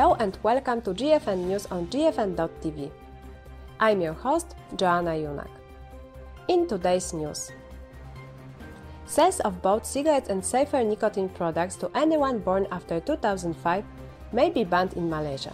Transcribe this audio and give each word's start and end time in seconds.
Hello 0.00 0.16
and 0.18 0.38
welcome 0.42 0.80
to 0.80 0.94
GFN 0.94 1.44
News 1.44 1.66
on 1.66 1.86
GFN.tv. 1.88 2.90
I'm 3.78 4.00
your 4.00 4.14
host, 4.14 4.56
Joanna 4.76 5.10
Junak. 5.10 5.52
In 6.48 6.66
today's 6.66 7.12
news, 7.12 7.52
sales 9.04 9.40
of 9.40 9.60
both 9.60 9.84
cigarettes 9.84 10.30
and 10.30 10.42
safer 10.42 10.82
nicotine 10.82 11.28
products 11.28 11.76
to 11.84 11.90
anyone 11.94 12.38
born 12.38 12.66
after 12.72 12.98
2005 12.98 13.84
may 14.32 14.48
be 14.48 14.64
banned 14.64 14.94
in 14.94 15.10
Malaysia. 15.10 15.52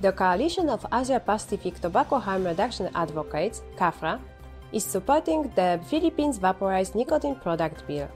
The 0.00 0.12
Coalition 0.12 0.70
of 0.70 0.86
Asia 0.90 1.20
Pacific 1.20 1.78
Tobacco 1.82 2.16
Harm 2.18 2.46
Reduction 2.46 2.88
Advocates, 2.94 3.60
CAPHRA, 3.76 4.20
is 4.72 4.84
supporting 4.84 5.52
the 5.54 5.78
Philippines 5.90 6.38
Vaporized 6.38 6.94
Nicotine 6.94 7.36
Product 7.36 7.86
Bill. 7.86 8.08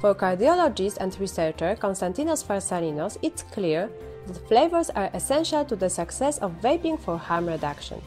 For 0.00 0.14
cardiologist 0.14 0.96
and 1.04 1.12
researcher 1.20 1.76
Konstantinos 1.76 2.42
Farsalinos, 2.42 3.18
it's 3.20 3.42
clear 3.42 3.90
that 4.26 4.48
flavors 4.48 4.90
are 4.90 5.10
essential 5.14 5.64
to 5.64 5.76
the 5.76 5.90
success 5.90 6.38
of 6.38 6.60
vaping 6.60 6.98
for 6.98 7.16
harm 7.16 7.46
reduction. 7.46 8.00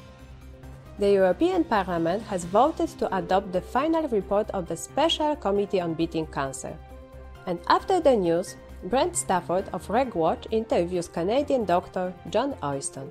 The 0.98 1.12
European 1.12 1.64
Parliament 1.66 2.24
has 2.24 2.46
voted 2.46 2.90
to 3.00 3.16
adopt 3.16 3.52
the 3.52 3.62
final 3.62 4.08
report 4.08 4.50
of 4.52 4.68
the 4.68 4.78
Special 4.78 5.36
Committee 5.36 5.82
on 5.82 5.94
Beating 5.94 6.26
Cancer. 6.28 6.78
And 7.46 7.60
after 7.68 8.00
the 8.00 8.16
news, 8.16 8.56
Brent 8.86 9.18
Stafford 9.18 9.68
of 9.74 9.88
RegWatch 9.88 10.48
interviews 10.52 11.08
Canadian 11.08 11.66
doctor 11.66 12.14
John 12.30 12.54
Oyston. 12.64 13.10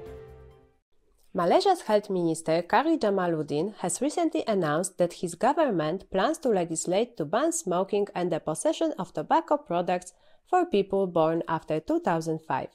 Malaysia's 1.34 1.82
Health 1.82 2.09
Minister 2.09 2.62
Khairy 2.62 2.96
Jamaluddin 2.96 3.74
has 3.78 4.00
recently 4.00 4.45
announced 4.46 4.98
that 4.98 5.14
his 5.14 5.34
government 5.34 6.09
plans 6.12 6.38
to 6.38 6.48
legislate 6.48 7.16
to 7.16 7.24
ban 7.24 7.51
smoking 7.51 8.07
and 8.14 8.30
the 8.30 8.38
possession 8.38 8.95
of 9.01 9.12
tobacco 9.12 9.57
products 9.57 10.12
for 10.46 10.64
people 10.64 11.09
born 11.09 11.42
after 11.48 11.80
2005. 11.80 12.68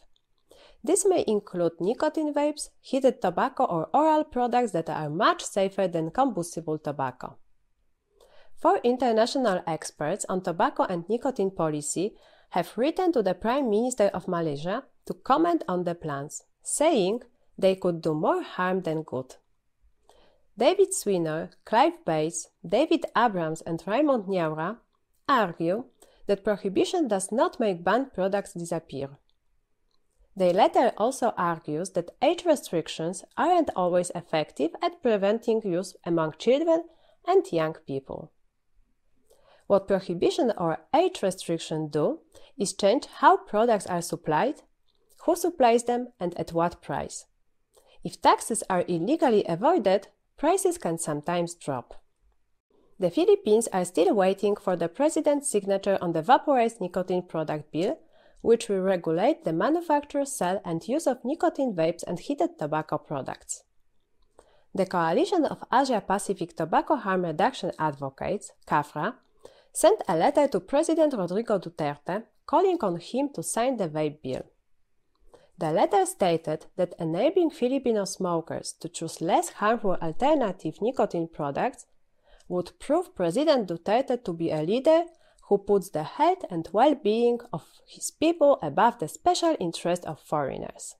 This 0.83 1.05
may 1.05 1.23
include 1.27 1.73
nicotine 1.79 2.33
vapes, 2.33 2.69
heated 2.79 3.21
tobacco, 3.21 3.65
or 3.65 3.89
oral 3.93 4.23
products 4.23 4.71
that 4.71 4.89
are 4.89 5.09
much 5.09 5.43
safer 5.43 5.87
than 5.87 6.11
combustible 6.11 6.77
tobacco. 6.77 7.37
Four 8.55 8.79
international 8.83 9.61
experts 9.67 10.25
on 10.29 10.41
tobacco 10.41 10.83
and 10.83 11.07
nicotine 11.09 11.51
policy 11.51 12.15
have 12.51 12.77
written 12.77 13.11
to 13.13 13.21
the 13.21 13.33
Prime 13.33 13.69
Minister 13.69 14.07
of 14.13 14.27
Malaysia 14.27 14.83
to 15.05 15.13
comment 15.13 15.63
on 15.67 15.83
the 15.83 15.95
plans, 15.95 16.43
saying 16.63 17.23
they 17.57 17.75
could 17.75 18.01
do 18.01 18.13
more 18.13 18.41
harm 18.41 18.81
than 18.81 19.03
good. 19.03 19.35
David 20.57 20.91
Sweanor, 20.91 21.51
Clive 21.63 22.03
Bates, 22.05 22.49
David 22.67 23.05
Abrams, 23.15 23.61
and 23.61 23.81
Raymond 23.85 24.25
Niaura 24.25 24.77
argue 25.27 25.85
that 26.27 26.43
prohibition 26.43 27.07
does 27.07 27.31
not 27.31 27.59
make 27.59 27.83
banned 27.83 28.13
products 28.13 28.53
disappear. 28.53 29.19
The 30.35 30.53
letter 30.53 30.93
also 30.97 31.33
argues 31.37 31.91
that 31.91 32.11
age 32.21 32.45
restrictions 32.45 33.23
aren't 33.37 33.71
always 33.75 34.11
effective 34.15 34.71
at 34.81 35.01
preventing 35.01 35.61
use 35.63 35.95
among 36.05 36.35
children 36.37 36.85
and 37.27 37.51
young 37.51 37.75
people. 37.85 38.31
What 39.67 39.87
prohibition 39.87 40.51
or 40.57 40.79
age 40.95 41.21
restriction 41.21 41.89
do 41.89 42.19
is 42.57 42.73
change 42.73 43.05
how 43.05 43.37
products 43.37 43.85
are 43.85 44.01
supplied, 44.01 44.61
who 45.25 45.35
supplies 45.35 45.83
them, 45.83 46.07
and 46.19 46.37
at 46.39 46.53
what 46.53 46.81
price. 46.81 47.25
If 48.03 48.21
taxes 48.21 48.63
are 48.69 48.85
illegally 48.87 49.45
avoided, 49.47 50.07
prices 50.37 50.77
can 50.77 50.97
sometimes 50.97 51.53
drop. 51.53 52.01
The 52.97 53.09
Philippines 53.09 53.67
are 53.71 53.85
still 53.85 54.13
waiting 54.13 54.55
for 54.55 54.75
the 54.75 54.89
president's 54.89 55.49
signature 55.49 55.97
on 56.01 56.13
the 56.13 56.21
vaporized 56.21 56.81
nicotine 56.81 57.23
product 57.23 57.71
bill, 57.71 57.99
which 58.41 58.69
will 58.69 58.79
regulate 58.81 59.43
the 59.43 59.53
manufacture, 59.53 60.25
sale, 60.25 60.61
and 60.63 60.87
use 60.87 61.07
of 61.07 61.23
nicotine 61.23 61.73
vapes 61.73 62.03
and 62.07 62.19
heated 62.19 62.57
tobacco 62.57 62.97
products. 62.97 63.63
The 64.73 64.85
Coalition 64.85 65.45
of 65.45 65.63
Asia 65.73 66.01
Pacific 66.05 66.55
Tobacco 66.55 66.95
Harm 66.95 67.25
Reduction 67.25 67.71
Advocates, 67.79 68.51
CAPHRA, 68.67 69.15
sent 69.73 70.01
a 70.07 70.15
letter 70.15 70.47
to 70.47 70.59
President 70.59 71.13
Rodrigo 71.13 71.57
Duterte 71.59 72.23
calling 72.45 72.77
on 72.81 72.97
him 72.97 73.29
to 73.33 73.43
sign 73.43 73.77
the 73.77 73.89
vape 73.89 74.21
bill. 74.21 74.43
The 75.57 75.71
letter 75.71 76.05
stated 76.05 76.67
that 76.77 76.93
enabling 76.99 77.49
Filipino 77.49 78.05
smokers 78.05 78.73
to 78.79 78.87
choose 78.87 79.19
less 79.19 79.49
harmful 79.49 79.97
alternative 80.01 80.81
nicotine 80.81 81.27
products 81.27 81.85
would 82.47 82.71
prove 82.79 83.13
President 83.13 83.67
Duterte 83.67 84.23
to 84.23 84.33
be 84.33 84.51
a 84.51 84.61
leader 84.61 85.03
who 85.49 85.57
puts 85.57 85.89
the 85.89 86.03
health 86.03 86.45
and 86.49 86.69
well 86.71 86.95
being 86.95 87.39
of 87.51 87.65
his 87.85 88.11
people 88.11 88.57
above 88.61 88.99
the 88.99 89.07
special 89.07 89.57
interest 89.59 90.05
of 90.05 90.19
foreigners. 90.19 90.95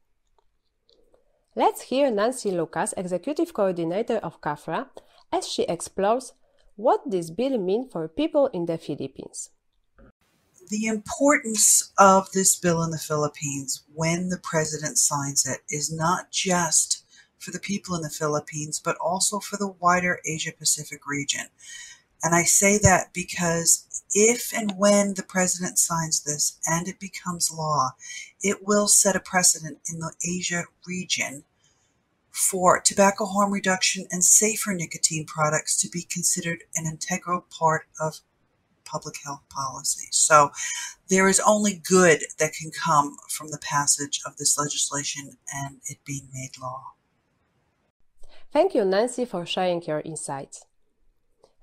Let's 1.56 1.84
hear 1.84 2.12
Nancy 2.12 2.52
Loucas, 2.52 2.94
Executive 2.98 3.54
Coordinator 3.54 4.18
of 4.18 4.42
CAPHRA, 4.42 4.88
as 5.32 5.48
she 5.48 5.64
explores 5.64 6.34
what 6.76 7.02
this 7.06 7.30
bill 7.30 7.58
means 7.58 7.92
for 7.92 8.08
people 8.08 8.48
in 8.48 8.66
the 8.66 8.78
Philippines 8.78 9.50
the 10.70 10.86
importance 10.86 11.92
of 11.98 12.32
this 12.32 12.56
bill 12.56 12.84
in 12.84 12.92
the 12.92 12.98
Philippines 12.98 13.84
when 13.94 14.30
the 14.30 14.38
president 14.38 14.98
signs 14.98 15.46
it 15.46 15.62
is 15.70 15.92
not 15.92 16.32
just 16.32 17.04
for 17.40 17.52
the 17.52 17.60
people 17.60 17.96
in 17.96 18.02
the 18.02 18.10
Philippines, 18.10 18.80
but 18.84 18.98
also 18.98 19.40
for 19.40 19.58
the 19.58 19.74
wider 19.80 20.20
Asia 20.26 20.52
Pacific 20.52 21.08
region. 21.08 21.48
And 22.24 22.36
I 22.36 22.44
say 22.44 22.78
that 22.80 23.14
because 23.14 24.04
if 24.14 24.54
and 24.54 24.74
when 24.78 25.14
the 25.14 25.24
president 25.24 25.80
signs 25.80 26.24
this 26.24 26.60
and 26.66 26.88
it 26.88 27.00
becomes 27.00 27.52
law, 27.52 27.92
it 28.42 28.68
will 28.68 28.88
set 28.88 29.16
a 29.16 29.22
precedent 29.22 29.80
in 29.92 30.00
the 30.00 30.14
Asia 30.26 30.66
region 30.86 31.44
for 32.32 32.80
tobacco 32.80 33.26
harm 33.26 33.52
reduction 33.52 34.06
and 34.12 34.24
safer 34.24 34.74
nicotine 34.74 35.26
products 35.26 35.80
to 35.82 35.90
be 35.90 36.04
considered 36.04 36.64
an 36.76 36.86
integral 36.86 37.46
part 37.50 37.88
of 38.00 38.20
public 38.86 39.16
health 39.24 39.44
policy. 39.50 40.08
So 40.12 40.52
there 41.10 41.28
is 41.28 41.40
only 41.40 41.76
good 41.76 42.22
that 42.40 42.54
can 42.54 42.72
come 42.72 43.18
from 43.30 43.52
the 43.52 43.60
passage 43.60 44.22
of 44.26 44.38
this 44.38 44.58
legislation 44.58 45.38
and 45.54 45.80
it 45.86 45.98
being 46.06 46.28
made 46.34 46.52
law. 46.62 46.94
Thank 48.52 48.74
you, 48.74 48.84
Nancy, 48.84 49.26
for 49.26 49.46
sharing 49.46 49.84
your 49.84 50.02
insights. 50.02 50.66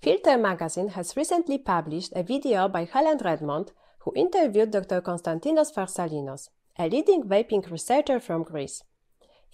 Filter 0.03 0.39
magazine 0.39 0.89
has 0.89 1.17
recently 1.17 1.59
published 1.59 2.13
a 2.15 2.23
video 2.23 2.69
by 2.69 2.85
Helen 2.85 3.19
Redmond, 3.25 3.73
who 4.01 4.13
interviewed 4.15 4.71
Dr. 4.71 5.01
Konstantinos 5.01 5.73
Farsalinos, 5.73 6.51
a 6.79 6.89
leading 6.89 7.25
vaping 7.25 7.69
researcher 7.71 8.21
from 8.21 8.43
Greece. 8.45 8.85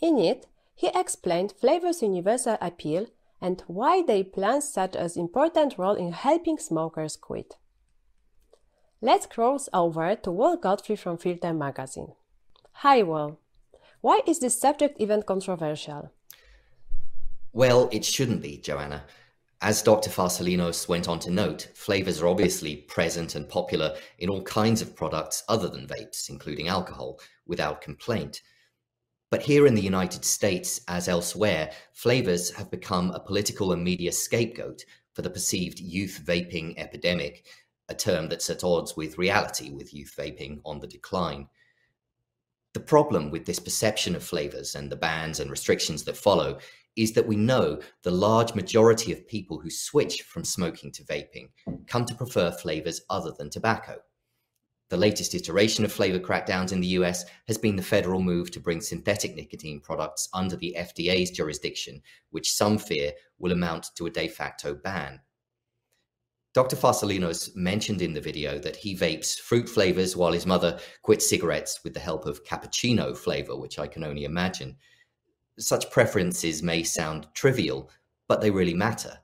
In 0.00 0.18
it, 0.18 0.46
he 0.74 0.88
explained 0.94 1.52
flavor's 1.52 2.02
universal 2.02 2.58
appeal 2.60 3.06
and 3.40 3.62
why 3.66 4.02
they 4.02 4.22
play 4.22 4.60
such 4.60 4.94
an 4.96 5.10
important 5.16 5.78
role 5.78 5.94
in 5.94 6.12
helping 6.12 6.58
smokers 6.58 7.16
quit. 7.16 7.56
Let's 9.00 9.26
cross 9.26 9.68
over 9.72 10.14
to 10.14 10.30
Will 10.30 10.56
Godfrey 10.56 10.96
from 10.96 11.18
Filter 11.18 11.52
magazine. 11.52 12.12
Hi, 12.72 13.02
Will. 13.02 13.38
Why 14.00 14.20
is 14.26 14.40
this 14.40 14.60
subject 14.60 15.00
even 15.00 15.22
controversial? 15.22 16.12
Well, 17.52 17.88
it 17.92 18.04
shouldn't 18.04 18.42
be, 18.42 18.58
Joanna. 18.58 19.04
As 19.62 19.80
Dr. 19.80 20.10
Farsalinos 20.10 20.88
went 20.88 21.06
on 21.06 21.20
to 21.20 21.30
note, 21.30 21.68
flavors 21.76 22.20
are 22.20 22.26
obviously 22.26 22.74
present 22.74 23.36
and 23.36 23.48
popular 23.48 23.96
in 24.18 24.28
all 24.28 24.42
kinds 24.42 24.82
of 24.82 24.96
products 24.96 25.44
other 25.48 25.68
than 25.68 25.86
vapes, 25.86 26.28
including 26.28 26.66
alcohol, 26.66 27.20
without 27.46 27.80
complaint. 27.80 28.42
But 29.30 29.42
here 29.42 29.68
in 29.68 29.76
the 29.76 29.80
United 29.80 30.24
States, 30.24 30.80
as 30.88 31.06
elsewhere, 31.06 31.70
flavors 31.92 32.50
have 32.50 32.72
become 32.72 33.12
a 33.12 33.20
political 33.20 33.70
and 33.70 33.84
media 33.84 34.10
scapegoat 34.10 34.84
for 35.14 35.22
the 35.22 35.30
perceived 35.30 35.78
youth 35.78 36.20
vaping 36.26 36.76
epidemic, 36.76 37.46
a 37.88 37.94
term 37.94 38.28
that's 38.28 38.50
at 38.50 38.64
odds 38.64 38.96
with 38.96 39.16
reality, 39.16 39.70
with 39.70 39.94
youth 39.94 40.12
vaping 40.18 40.60
on 40.64 40.80
the 40.80 40.88
decline. 40.88 41.46
The 42.74 42.80
problem 42.80 43.30
with 43.30 43.46
this 43.46 43.60
perception 43.60 44.16
of 44.16 44.24
flavors 44.24 44.74
and 44.74 44.90
the 44.90 44.96
bans 44.96 45.38
and 45.38 45.52
restrictions 45.52 46.02
that 46.04 46.16
follow 46.16 46.58
is 46.96 47.12
that 47.12 47.26
we 47.26 47.36
know 47.36 47.80
the 48.02 48.10
large 48.10 48.54
majority 48.54 49.12
of 49.12 49.26
people 49.26 49.58
who 49.58 49.70
switch 49.70 50.22
from 50.22 50.44
smoking 50.44 50.92
to 50.92 51.04
vaping 51.04 51.48
come 51.86 52.04
to 52.04 52.14
prefer 52.14 52.50
flavors 52.50 53.00
other 53.08 53.32
than 53.38 53.50
tobacco. 53.50 53.98
The 54.92 54.98
latest 54.98 55.34
iteration 55.34 55.86
of 55.86 55.92
flavor 55.92 56.18
crackdowns 56.18 56.70
in 56.70 56.80
the 56.80 56.88
US 56.98 57.24
has 57.46 57.56
been 57.56 57.76
the 57.76 57.82
federal 57.82 58.20
move 58.20 58.50
to 58.50 58.60
bring 58.60 58.82
synthetic 58.82 59.34
nicotine 59.34 59.80
products 59.80 60.28
under 60.34 60.54
the 60.54 60.76
FDA's 60.78 61.30
jurisdiction, 61.30 62.02
which 62.28 62.52
some 62.52 62.76
fear 62.76 63.12
will 63.38 63.52
amount 63.52 63.86
to 63.96 64.04
a 64.04 64.10
de 64.10 64.28
facto 64.28 64.74
ban. 64.74 65.20
Dr. 66.52 66.76
Farsalinos 66.76 67.56
mentioned 67.56 68.02
in 68.02 68.12
the 68.12 68.20
video 68.20 68.58
that 68.58 68.76
he 68.76 68.94
vapes 68.94 69.40
fruit 69.40 69.66
flavors 69.66 70.14
while 70.14 70.32
his 70.32 70.44
mother 70.44 70.78
quits 71.00 71.26
cigarettes 71.26 71.80
with 71.82 71.94
the 71.94 72.00
help 72.00 72.26
of 72.26 72.44
cappuccino 72.44 73.16
flavor, 73.16 73.56
which 73.56 73.78
I 73.78 73.86
can 73.86 74.04
only 74.04 74.24
imagine. 74.24 74.76
Such 75.62 75.92
preferences 75.92 76.60
may 76.60 76.82
sound 76.82 77.28
trivial, 77.34 77.88
but 78.26 78.40
they 78.40 78.50
really 78.50 78.74
matter 78.74 79.18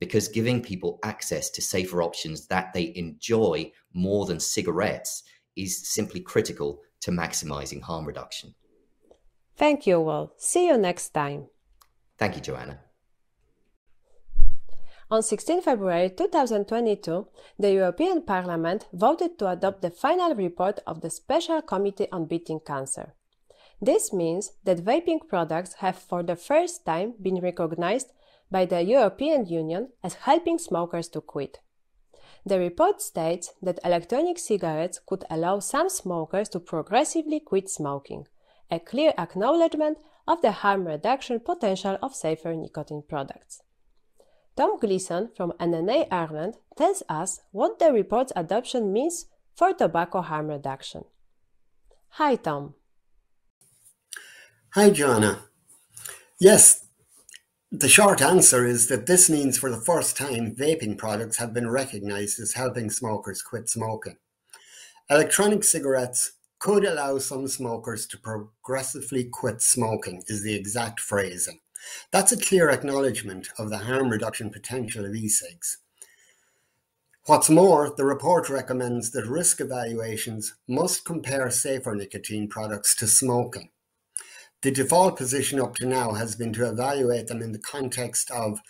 because 0.00 0.26
giving 0.26 0.62
people 0.62 0.98
access 1.02 1.50
to 1.50 1.60
safer 1.60 2.02
options 2.02 2.46
that 2.46 2.72
they 2.72 2.92
enjoy 2.96 3.70
more 3.92 4.24
than 4.24 4.40
cigarettes 4.40 5.22
is 5.54 5.86
simply 5.86 6.20
critical 6.20 6.80
to 7.02 7.10
maximizing 7.10 7.82
harm 7.82 8.06
reduction. 8.06 8.54
Thank 9.56 9.86
you 9.86 10.08
all. 10.08 10.32
See 10.38 10.66
you 10.66 10.78
next 10.78 11.10
time. 11.10 11.48
Thank 12.18 12.36
you, 12.36 12.40
Joanna. 12.40 12.80
On 15.10 15.22
16 15.22 15.60
February 15.60 16.08
2022, 16.08 17.28
the 17.58 17.72
European 17.72 18.22
Parliament 18.22 18.88
voted 18.94 19.38
to 19.38 19.48
adopt 19.50 19.82
the 19.82 19.90
final 19.90 20.34
report 20.34 20.80
of 20.86 21.02
the 21.02 21.10
Special 21.10 21.60
Committee 21.60 22.10
on 22.10 22.24
Beating 22.24 22.60
Cancer. 22.60 23.14
This 23.82 24.12
means 24.12 24.52
that 24.62 24.84
vaping 24.84 25.26
products 25.28 25.74
have 25.74 25.98
for 25.98 26.22
the 26.22 26.36
first 26.36 26.86
time 26.86 27.14
been 27.20 27.40
recognized 27.40 28.12
by 28.48 28.64
the 28.64 28.80
European 28.80 29.44
Union 29.46 29.88
as 30.04 30.14
helping 30.14 30.58
smokers 30.58 31.08
to 31.08 31.20
quit. 31.20 31.58
The 32.46 32.60
report 32.60 33.02
states 33.02 33.52
that 33.60 33.80
electronic 33.84 34.38
cigarettes 34.38 35.00
could 35.04 35.24
allow 35.28 35.58
some 35.58 35.88
smokers 35.88 36.48
to 36.50 36.60
progressively 36.60 37.40
quit 37.40 37.68
smoking, 37.68 38.28
a 38.70 38.78
clear 38.78 39.14
acknowledgement 39.18 39.98
of 40.28 40.42
the 40.42 40.52
harm 40.52 40.86
reduction 40.86 41.40
potential 41.40 41.98
of 42.00 42.14
safer 42.14 42.54
nicotine 42.54 43.02
products. 43.08 43.62
Tom 44.54 44.78
Gleeson 44.78 45.30
from 45.36 45.54
NNA 45.58 46.06
Ireland 46.12 46.54
tells 46.76 47.02
us 47.08 47.40
what 47.50 47.80
the 47.80 47.92
report's 47.92 48.32
adoption 48.36 48.92
means 48.92 49.26
for 49.56 49.72
tobacco 49.72 50.20
harm 50.20 50.46
reduction. 50.46 51.04
Hi, 52.10 52.36
Tom. 52.36 52.74
Hi, 54.74 54.88
Joanna. 54.88 55.40
Yes, 56.40 56.86
the 57.70 57.90
short 57.90 58.22
answer 58.22 58.64
is 58.64 58.86
that 58.86 59.04
this 59.04 59.28
means 59.28 59.58
for 59.58 59.70
the 59.70 59.76
first 59.76 60.16
time 60.16 60.56
vaping 60.56 60.96
products 60.96 61.36
have 61.36 61.52
been 61.52 61.68
recognized 61.68 62.40
as 62.40 62.54
helping 62.54 62.88
smokers 62.88 63.42
quit 63.42 63.68
smoking. 63.68 64.16
Electronic 65.10 65.62
cigarettes 65.62 66.32
could 66.58 66.86
allow 66.86 67.18
some 67.18 67.48
smokers 67.48 68.06
to 68.06 68.18
progressively 68.18 69.24
quit 69.24 69.60
smoking, 69.60 70.22
is 70.28 70.42
the 70.42 70.54
exact 70.54 71.00
phrasing. 71.00 71.60
That's 72.10 72.32
a 72.32 72.40
clear 72.40 72.70
acknowledgement 72.70 73.50
of 73.58 73.68
the 73.68 73.76
harm 73.76 74.08
reduction 74.08 74.48
potential 74.48 75.04
of 75.04 75.14
e-cigs. 75.14 75.76
What's 77.26 77.50
more, 77.50 77.92
the 77.94 78.06
report 78.06 78.48
recommends 78.48 79.10
that 79.10 79.26
risk 79.26 79.60
evaluations 79.60 80.54
must 80.66 81.04
compare 81.04 81.50
safer 81.50 81.94
nicotine 81.94 82.48
products 82.48 82.96
to 82.96 83.06
smoking. 83.06 83.68
The 84.62 84.70
default 84.70 85.16
position 85.16 85.60
up 85.60 85.74
to 85.76 85.86
now 85.86 86.12
has 86.12 86.36
been 86.36 86.52
to 86.52 86.68
evaluate 86.68 87.26
them 87.26 87.42
in 87.42 87.50
the 87.50 87.58
context 87.58 88.30
of 88.30 88.60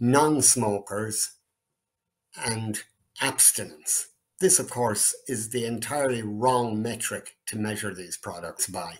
non 0.00 0.40
smokers 0.40 1.32
and 2.42 2.82
abstinence. 3.20 4.08
This, 4.40 4.58
of 4.58 4.70
course, 4.70 5.14
is 5.28 5.50
the 5.50 5.66
entirely 5.66 6.22
wrong 6.22 6.80
metric 6.80 7.36
to 7.46 7.58
measure 7.58 7.94
these 7.94 8.16
products 8.16 8.66
by. 8.66 8.94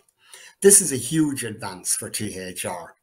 This 0.61 0.79
is 0.79 0.91
a 0.91 0.97
huge 0.97 1.43
advance 1.43 1.95
for 1.95 2.09
THR. 2.09 2.95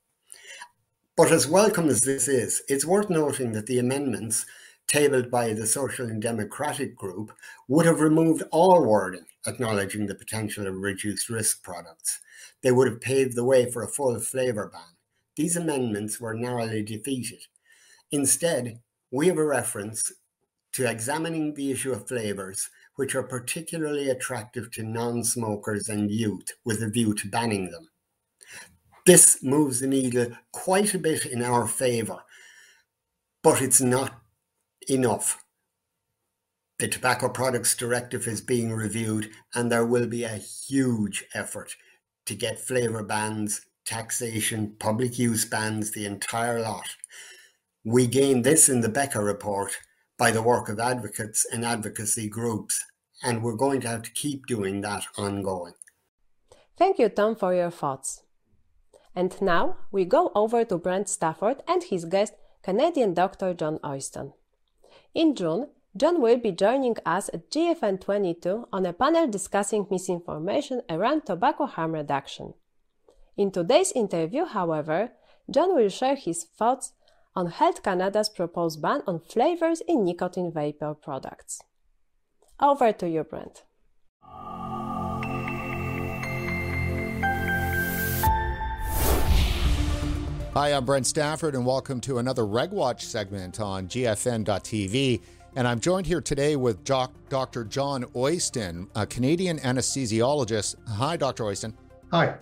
But 1.16 1.32
as 1.32 1.48
welcome 1.48 1.88
as 1.88 2.00
this 2.00 2.28
is, 2.28 2.62
it's 2.68 2.84
worth 2.84 3.10
noting 3.10 3.50
that 3.52 3.66
the 3.66 3.80
amendments 3.80 4.46
tabled 4.86 5.28
by 5.28 5.52
the 5.52 5.66
Social 5.66 6.06
and 6.06 6.22
Democratic 6.22 6.94
Group 6.96 7.32
would 7.66 7.86
have 7.86 8.00
removed 8.00 8.44
all 8.52 8.84
wording 8.84 9.26
acknowledging 9.46 10.06
the 10.06 10.14
potential 10.14 10.66
of 10.66 10.74
reduced 10.74 11.28
risk 11.28 11.62
products. 11.62 12.20
They 12.62 12.72
would 12.72 12.88
have 12.88 13.00
paved 13.00 13.36
the 13.36 13.44
way 13.44 13.70
for 13.70 13.82
a 13.82 13.88
full 13.88 14.18
flavour 14.20 14.70
ban. 14.72 14.96
These 15.36 15.56
amendments 15.56 16.20
were 16.20 16.34
narrowly 16.34 16.82
defeated. 16.82 17.40
Instead, 18.10 18.80
we 19.10 19.26
have 19.28 19.38
a 19.38 19.44
reference 19.44 20.12
to 20.72 20.90
examining 20.90 21.54
the 21.54 21.70
issue 21.70 21.92
of 21.92 22.08
flavours 22.08 22.68
which 22.96 23.14
are 23.14 23.22
particularly 23.22 24.08
attractive 24.08 24.70
to 24.72 24.82
non 24.82 25.24
smokers 25.24 25.88
and 25.88 26.10
youth 26.10 26.52
with 26.64 26.82
a 26.82 26.88
view 26.88 27.14
to 27.14 27.28
banning 27.28 27.70
them. 27.70 27.88
This 29.06 29.42
moves 29.42 29.80
the 29.80 29.86
needle 29.86 30.36
quite 30.52 30.94
a 30.94 30.98
bit 30.98 31.26
in 31.26 31.42
our 31.42 31.66
favour, 31.66 32.20
but 33.42 33.60
it's 33.60 33.80
not 33.80 34.20
enough. 34.88 35.44
The 36.78 36.88
Tobacco 36.88 37.28
Products 37.28 37.76
Directive 37.76 38.26
is 38.26 38.40
being 38.40 38.72
reviewed, 38.72 39.30
and 39.54 39.70
there 39.70 39.86
will 39.86 40.06
be 40.06 40.24
a 40.24 40.36
huge 40.36 41.24
effort 41.34 41.76
to 42.26 42.34
get 42.34 42.58
flavour 42.58 43.02
bans, 43.02 43.60
taxation, 43.84 44.76
public 44.78 45.18
use 45.18 45.44
bans, 45.44 45.92
the 45.92 46.06
entire 46.06 46.60
lot. 46.60 46.96
We 47.84 48.06
gained 48.06 48.44
this 48.44 48.68
in 48.68 48.80
the 48.80 48.88
BECA 48.88 49.24
report 49.24 49.72
by 50.18 50.30
the 50.30 50.42
work 50.42 50.68
of 50.68 50.80
advocates 50.80 51.46
and 51.52 51.64
advocacy 51.64 52.28
groups, 52.28 52.82
and 53.22 53.42
we're 53.42 53.56
going 53.56 53.80
to 53.82 53.88
have 53.88 54.02
to 54.02 54.12
keep 54.12 54.46
doing 54.46 54.80
that 54.80 55.04
ongoing. 55.18 55.74
Thank 56.76 56.98
you, 56.98 57.08
Tom, 57.08 57.36
for 57.36 57.54
your 57.54 57.70
thoughts. 57.70 58.22
And 59.14 59.40
now 59.40 59.76
we 59.92 60.04
go 60.04 60.32
over 60.34 60.64
to 60.64 60.78
Brent 60.78 61.08
Stafford 61.08 61.62
and 61.68 61.84
his 61.84 62.04
guest, 62.04 62.34
Canadian 62.62 63.14
Dr. 63.14 63.54
John 63.54 63.78
Oyston. 63.84 64.32
In 65.14 65.36
June, 65.36 65.68
John 65.96 66.20
will 66.20 66.38
be 66.38 66.50
joining 66.50 66.96
us 67.06 67.30
at 67.32 67.52
GFN 67.52 68.00
22 68.00 68.66
on 68.72 68.84
a 68.84 68.92
panel 68.92 69.28
discussing 69.28 69.86
misinformation 69.88 70.82
around 70.90 71.24
tobacco 71.24 71.66
harm 71.66 71.92
reduction. 71.92 72.54
In 73.36 73.52
today's 73.52 73.92
interview, 73.92 74.44
however, 74.44 75.12
John 75.48 75.72
will 75.72 75.88
share 75.88 76.16
his 76.16 76.42
thoughts 76.42 76.94
on 77.36 77.46
Health 77.46 77.84
Canada's 77.84 78.28
proposed 78.28 78.82
ban 78.82 79.02
on 79.06 79.20
flavors 79.20 79.82
in 79.86 80.04
nicotine 80.04 80.50
vapor 80.52 80.94
products. 80.94 81.62
Over 82.58 82.90
to 82.90 83.08
you, 83.08 83.22
Brent. 83.22 83.62
Hi, 90.54 90.72
I'm 90.72 90.84
Brent 90.84 91.06
Stafford, 91.06 91.54
and 91.54 91.66
welcome 91.66 92.00
to 92.02 92.18
another 92.18 92.42
RegWatch 92.42 93.00
segment 93.00 93.60
on 93.60 93.88
GFN.tv. 93.88 95.20
And 95.56 95.68
I'm 95.68 95.78
joined 95.78 96.06
here 96.06 96.20
today 96.20 96.56
with 96.56 96.82
Dr. 96.82 97.64
John 97.64 98.02
Oyston, 98.16 98.88
a 98.96 99.06
Canadian 99.06 99.60
anesthesiologist. 99.60 100.74
Hi, 100.88 101.16
Dr. 101.16 101.44
Oyston. 101.44 101.74
Hi. 102.10 102.34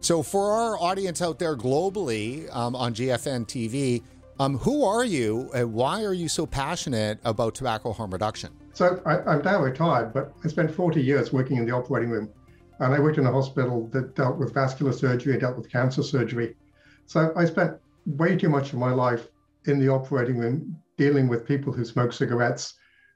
So, 0.00 0.22
for 0.22 0.52
our 0.52 0.80
audience 0.80 1.20
out 1.20 1.38
there 1.38 1.54
globally 1.54 2.48
um, 2.56 2.74
on 2.74 2.94
GFN 2.94 3.44
TV, 3.44 4.02
um, 4.38 4.56
who 4.56 4.86
are 4.86 5.04
you 5.04 5.50
and 5.54 5.74
why 5.74 6.02
are 6.02 6.14
you 6.14 6.28
so 6.28 6.46
passionate 6.46 7.18
about 7.24 7.54
tobacco 7.54 7.92
harm 7.92 8.10
reduction? 8.10 8.50
So, 8.72 9.02
I, 9.04 9.34
am 9.34 9.42
now 9.42 9.60
retired, 9.62 10.14
but 10.14 10.32
I 10.42 10.48
spent 10.48 10.70
40 10.70 11.02
years 11.02 11.34
working 11.34 11.58
in 11.58 11.66
the 11.66 11.72
operating 11.72 12.08
room. 12.08 12.30
And 12.78 12.94
I 12.94 13.00
worked 13.00 13.18
in 13.18 13.26
a 13.26 13.32
hospital 13.32 13.86
that 13.92 14.16
dealt 14.16 14.38
with 14.38 14.54
vascular 14.54 14.92
surgery, 14.92 15.34
and 15.34 15.42
dealt 15.42 15.58
with 15.58 15.70
cancer 15.70 16.02
surgery. 16.02 16.56
So 17.04 17.34
I 17.36 17.44
spent 17.44 17.76
way 18.06 18.34
too 18.36 18.48
much 18.48 18.72
of 18.72 18.78
my 18.78 18.92
life 18.92 19.28
in 19.66 19.78
the 19.78 19.90
operating 19.90 20.38
room 20.38 20.80
dealing 21.00 21.28
with 21.28 21.48
people 21.48 21.72
who 21.72 21.82
smoke 21.82 22.12
cigarettes 22.12 22.74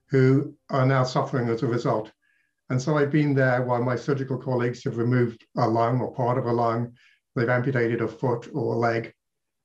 who 0.08 0.54
are 0.70 0.86
now 0.86 1.04
suffering 1.04 1.50
as 1.50 1.62
a 1.62 1.66
result. 1.66 2.10
And 2.70 2.80
so 2.80 2.96
I've 2.96 3.12
been 3.12 3.34
there 3.34 3.62
while 3.62 3.82
my 3.82 3.94
surgical 3.94 4.38
colleagues 4.38 4.82
have 4.84 4.96
removed 4.96 5.44
a 5.58 5.68
lung 5.68 6.00
or 6.00 6.14
part 6.14 6.38
of 6.38 6.46
a 6.46 6.52
lung, 6.52 6.94
they've 7.36 7.46
amputated 7.46 8.00
a 8.00 8.08
foot 8.08 8.48
or 8.54 8.72
a 8.72 8.78
leg. 8.78 9.12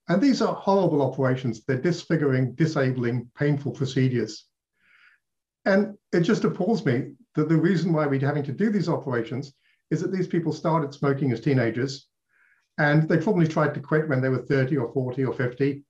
And 0.10 0.22
these 0.22 0.42
are 0.42 0.54
horrible 0.54 1.02
operations. 1.02 1.64
They're 1.64 1.78
disfiguring, 1.78 2.56
disabling, 2.56 3.32
painful 3.38 3.72
procedures. 3.72 4.48
And 5.64 5.96
it 6.12 6.22
just 6.22 6.44
appalls 6.44 6.86
me 6.86 7.14
that 7.36 7.48
the 7.48 7.56
reason 7.56 7.94
why 7.94 8.06
we're 8.06 8.20
having 8.20 8.44
to 8.44 8.52
do 8.52 8.70
these 8.70 8.90
operations 8.90 9.54
is 9.92 10.02
that 10.02 10.12
these 10.12 10.28
people 10.28 10.52
started 10.52 10.94
smoking 10.94 11.32
as 11.32 11.40
teenagers 11.40 12.10
and 12.78 13.08
they 13.08 13.18
probably 13.18 13.48
tried 13.48 13.74
to 13.76 13.80
quit 13.80 14.10
when 14.10 14.20
they 14.20 14.30
were 14.30 14.46
30 14.46 14.76
or 14.76 14.92
40 14.92 15.24
or 15.24 15.34
50, 15.34 15.86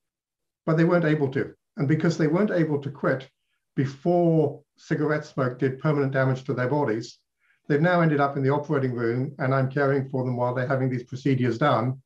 but 0.68 0.78
they 0.78 0.84
weren't 0.84 1.06
able 1.06 1.30
to. 1.30 1.56
And 1.80 1.88
because 1.88 2.18
they 2.18 2.28
weren't 2.28 2.52
able 2.52 2.80
to 2.82 2.92
quit 2.92 3.28
before 3.76 4.62
cigarette 4.78 5.26
smoke 5.26 5.58
did 5.58 5.80
permanent 5.80 6.12
damage 6.12 6.44
to 6.44 6.54
their 6.54 6.68
bodies, 6.68 7.20
they've 7.68 7.82
now 7.82 8.02
ended 8.02 8.20
up 8.20 8.36
in 8.36 8.44
the 8.44 8.50
operating 8.50 8.94
room 8.94 9.34
and 9.40 9.56
I'm 9.56 9.72
caring 9.72 10.10
for 10.10 10.24
them 10.24 10.36
while 10.36 10.54
they're 10.54 10.68
having 10.68 10.90
these 10.90 11.04
procedures 11.04 11.58
done. 11.58 12.02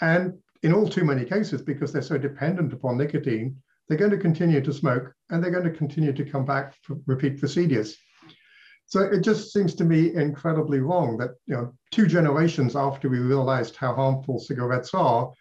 And 0.00 0.38
in 0.62 0.72
all 0.72 0.88
too 0.88 1.04
many 1.04 1.24
cases, 1.24 1.62
because 1.62 1.92
they're 1.92 2.02
so 2.02 2.16
dependent 2.16 2.72
upon 2.72 2.96
nicotine, 2.96 3.60
they're 3.88 3.98
going 3.98 4.12
to 4.12 4.18
continue 4.18 4.60
to 4.60 4.72
smoke 4.72 5.12
and 5.30 5.42
they're 5.42 5.50
going 5.50 5.64
to 5.64 5.78
continue 5.78 6.12
to 6.12 6.24
come 6.24 6.44
back 6.44 6.74
for 6.82 6.96
repeat 7.06 7.38
procedures. 7.38 7.96
So 8.86 9.00
it 9.00 9.22
just 9.22 9.52
seems 9.52 9.74
to 9.76 9.84
me 9.84 10.14
incredibly 10.14 10.78
wrong 10.78 11.16
that 11.18 11.30
you 11.46 11.56
know 11.56 11.72
two 11.90 12.06
generations 12.06 12.76
after 12.76 13.08
we 13.08 13.18
realized 13.18 13.74
how 13.74 13.94
harmful 13.94 14.38
cigarettes 14.38 14.94
are, 14.94 15.32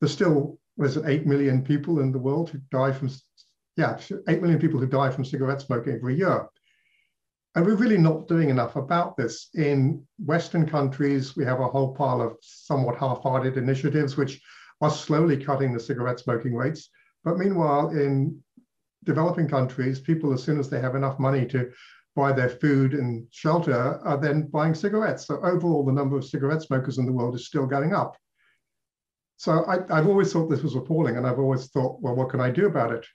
there's 0.00 0.12
still 0.12 0.58
was 0.80 0.96
it 0.96 1.04
eight 1.06 1.26
million 1.26 1.62
people 1.62 2.00
in 2.00 2.10
the 2.10 2.18
world 2.18 2.48
who 2.48 2.58
die 2.70 2.90
from 2.90 3.10
yeah 3.76 3.98
eight 4.28 4.40
million 4.40 4.58
people 4.58 4.80
who 4.80 4.86
die 4.86 5.10
from 5.10 5.24
cigarette 5.24 5.60
smoking 5.60 5.92
every 5.92 6.16
year, 6.16 6.48
and 7.54 7.66
we're 7.66 7.74
really 7.74 7.98
not 7.98 8.26
doing 8.26 8.48
enough 8.48 8.76
about 8.76 9.16
this 9.16 9.50
in 9.54 10.02
Western 10.24 10.66
countries. 10.66 11.36
We 11.36 11.44
have 11.44 11.60
a 11.60 11.68
whole 11.68 11.94
pile 11.94 12.22
of 12.22 12.36
somewhat 12.40 12.96
half-hearted 12.96 13.58
initiatives 13.58 14.16
which 14.16 14.40
are 14.80 14.90
slowly 14.90 15.36
cutting 15.36 15.72
the 15.72 15.86
cigarette 15.88 16.18
smoking 16.18 16.54
rates, 16.54 16.88
but 17.24 17.36
meanwhile 17.36 17.90
in 17.90 18.40
developing 19.04 19.48
countries, 19.48 20.00
people 20.00 20.32
as 20.32 20.42
soon 20.42 20.58
as 20.58 20.70
they 20.70 20.80
have 20.80 20.94
enough 20.94 21.18
money 21.18 21.44
to 21.46 21.70
buy 22.16 22.32
their 22.32 22.48
food 22.48 22.94
and 22.94 23.26
shelter 23.30 24.00
are 24.04 24.16
then 24.16 24.48
buying 24.48 24.74
cigarettes. 24.74 25.26
So 25.26 25.40
overall, 25.42 25.84
the 25.84 25.92
number 25.92 26.16
of 26.16 26.24
cigarette 26.24 26.62
smokers 26.62 26.98
in 26.98 27.06
the 27.06 27.12
world 27.12 27.34
is 27.34 27.46
still 27.46 27.66
going 27.66 27.92
up. 27.92 28.16
So 29.40 29.64
I, 29.64 29.96
have 29.96 30.06
always 30.06 30.30
thought 30.30 30.50
this 30.50 30.62
was 30.62 30.76
appalling, 30.76 31.16
and 31.16 31.26
I've 31.26 31.38
always 31.38 31.68
thought, 31.68 32.02
well, 32.02 32.14
what 32.14 32.28
can 32.28 32.42
I 32.42 32.50
do 32.50 32.66
about 32.66 32.92
it? 32.92 33.06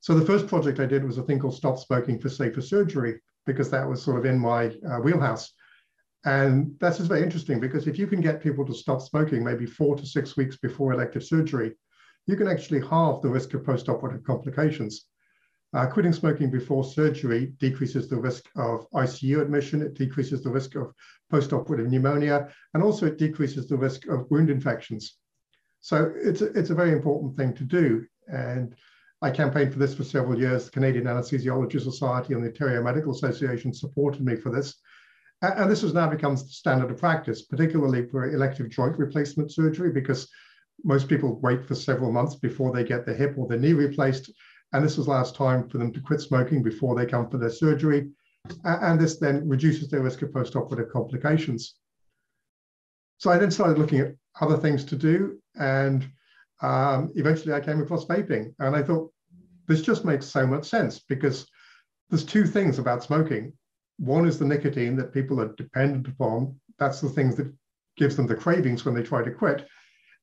So 0.00 0.14
the 0.14 0.26
first 0.26 0.46
project 0.46 0.80
I 0.80 0.84
did 0.84 1.02
was 1.02 1.16
a 1.16 1.22
thing 1.22 1.38
called 1.38 1.54
Stop 1.54 1.78
Smoking 1.78 2.18
for 2.18 2.28
Safer 2.28 2.60
Surgery, 2.60 3.22
because 3.46 3.70
that 3.70 3.88
was 3.88 4.02
sort 4.02 4.18
of 4.18 4.26
in 4.26 4.38
my 4.38 4.66
uh, 4.86 4.98
wheelhouse. 4.98 5.54
And 6.26 6.76
that's 6.78 6.98
just 6.98 7.08
very 7.08 7.22
interesting 7.22 7.58
because 7.58 7.86
if 7.86 7.98
you 7.98 8.06
can 8.06 8.20
get 8.20 8.42
people 8.42 8.66
to 8.66 8.74
stop 8.74 9.00
smoking 9.00 9.42
maybe 9.42 9.64
four 9.64 9.96
to 9.96 10.04
six 10.04 10.36
weeks 10.36 10.58
before 10.58 10.92
elective 10.92 11.24
surgery, 11.24 11.74
you 12.26 12.36
can 12.36 12.46
actually 12.46 12.86
halve 12.86 13.22
the 13.22 13.30
risk 13.30 13.54
of 13.54 13.62
postoperative 13.62 14.24
complications. 14.24 15.06
Uh, 15.72 15.86
quitting 15.86 16.12
smoking 16.12 16.50
before 16.50 16.84
surgery 16.84 17.54
decreases 17.58 18.10
the 18.10 18.20
risk 18.20 18.44
of 18.56 18.86
ICU 18.90 19.40
admission, 19.40 19.80
it 19.80 19.94
decreases 19.94 20.42
the 20.42 20.50
risk 20.50 20.74
of 20.74 20.92
postoperative 21.32 21.88
pneumonia, 21.88 22.52
and 22.74 22.82
also 22.82 23.06
it 23.06 23.16
decreases 23.16 23.68
the 23.68 23.78
risk 23.78 24.06
of 24.06 24.30
wound 24.30 24.50
infections. 24.50 25.16
So 25.80 26.12
it's 26.16 26.42
a, 26.42 26.46
it's 26.58 26.70
a 26.70 26.74
very 26.74 26.92
important 26.92 27.36
thing 27.36 27.54
to 27.54 27.64
do. 27.64 28.06
And 28.28 28.74
I 29.22 29.30
campaigned 29.30 29.72
for 29.72 29.78
this 29.78 29.94
for 29.94 30.04
several 30.04 30.38
years. 30.38 30.66
The 30.66 30.70
Canadian 30.70 31.04
Anesthesiology 31.04 31.80
Society 31.80 32.34
and 32.34 32.42
the 32.42 32.48
Ontario 32.48 32.82
Medical 32.82 33.12
Association 33.12 33.72
supported 33.72 34.24
me 34.24 34.36
for 34.36 34.50
this. 34.50 34.76
And 35.42 35.70
this 35.70 35.82
has 35.82 35.94
now 35.94 36.08
become 36.08 36.36
standard 36.36 36.90
of 36.90 36.98
practice, 36.98 37.42
particularly 37.42 38.06
for 38.06 38.30
elective 38.30 38.68
joint 38.68 38.98
replacement 38.98 39.50
surgery, 39.50 39.90
because 39.90 40.28
most 40.84 41.08
people 41.08 41.40
wait 41.40 41.66
for 41.66 41.74
several 41.74 42.12
months 42.12 42.36
before 42.36 42.72
they 42.72 42.84
get 42.84 43.06
their 43.06 43.14
hip 43.14 43.34
or 43.36 43.46
their 43.46 43.58
knee 43.58 43.72
replaced. 43.72 44.30
And 44.72 44.84
this 44.84 44.98
allows 44.98 45.32
time 45.32 45.68
for 45.68 45.78
them 45.78 45.92
to 45.92 46.00
quit 46.00 46.20
smoking 46.20 46.62
before 46.62 46.94
they 46.94 47.06
come 47.06 47.28
for 47.28 47.38
their 47.38 47.50
surgery. 47.50 48.10
And 48.64 49.00
this 49.00 49.18
then 49.18 49.48
reduces 49.48 49.88
their 49.88 50.02
risk 50.02 50.22
of 50.22 50.30
postoperative 50.30 50.90
complications. 50.90 51.76
So 53.18 53.30
I 53.30 53.38
then 53.38 53.50
started 53.50 53.78
looking 53.78 54.00
at 54.00 54.14
other 54.40 54.56
things 54.56 54.84
to 54.86 54.96
do. 54.96 55.38
And 55.56 56.08
um, 56.62 57.12
eventually 57.14 57.54
I 57.54 57.60
came 57.60 57.80
across 57.80 58.06
vaping. 58.06 58.54
And 58.58 58.74
I 58.74 58.82
thought, 58.82 59.12
this 59.68 59.82
just 59.82 60.04
makes 60.04 60.26
so 60.26 60.46
much 60.46 60.64
sense 60.64 60.98
because 60.98 61.46
there's 62.08 62.24
two 62.24 62.44
things 62.44 62.78
about 62.78 63.04
smoking. 63.04 63.52
One 63.98 64.26
is 64.26 64.38
the 64.38 64.44
nicotine 64.44 64.96
that 64.96 65.14
people 65.14 65.40
are 65.40 65.54
dependent 65.54 66.08
upon. 66.08 66.58
That's 66.78 67.00
the 67.00 67.08
things 67.08 67.36
that 67.36 67.52
gives 67.96 68.16
them 68.16 68.26
the 68.26 68.34
cravings 68.34 68.84
when 68.84 68.94
they 68.94 69.02
try 69.02 69.22
to 69.22 69.30
quit. 69.30 69.68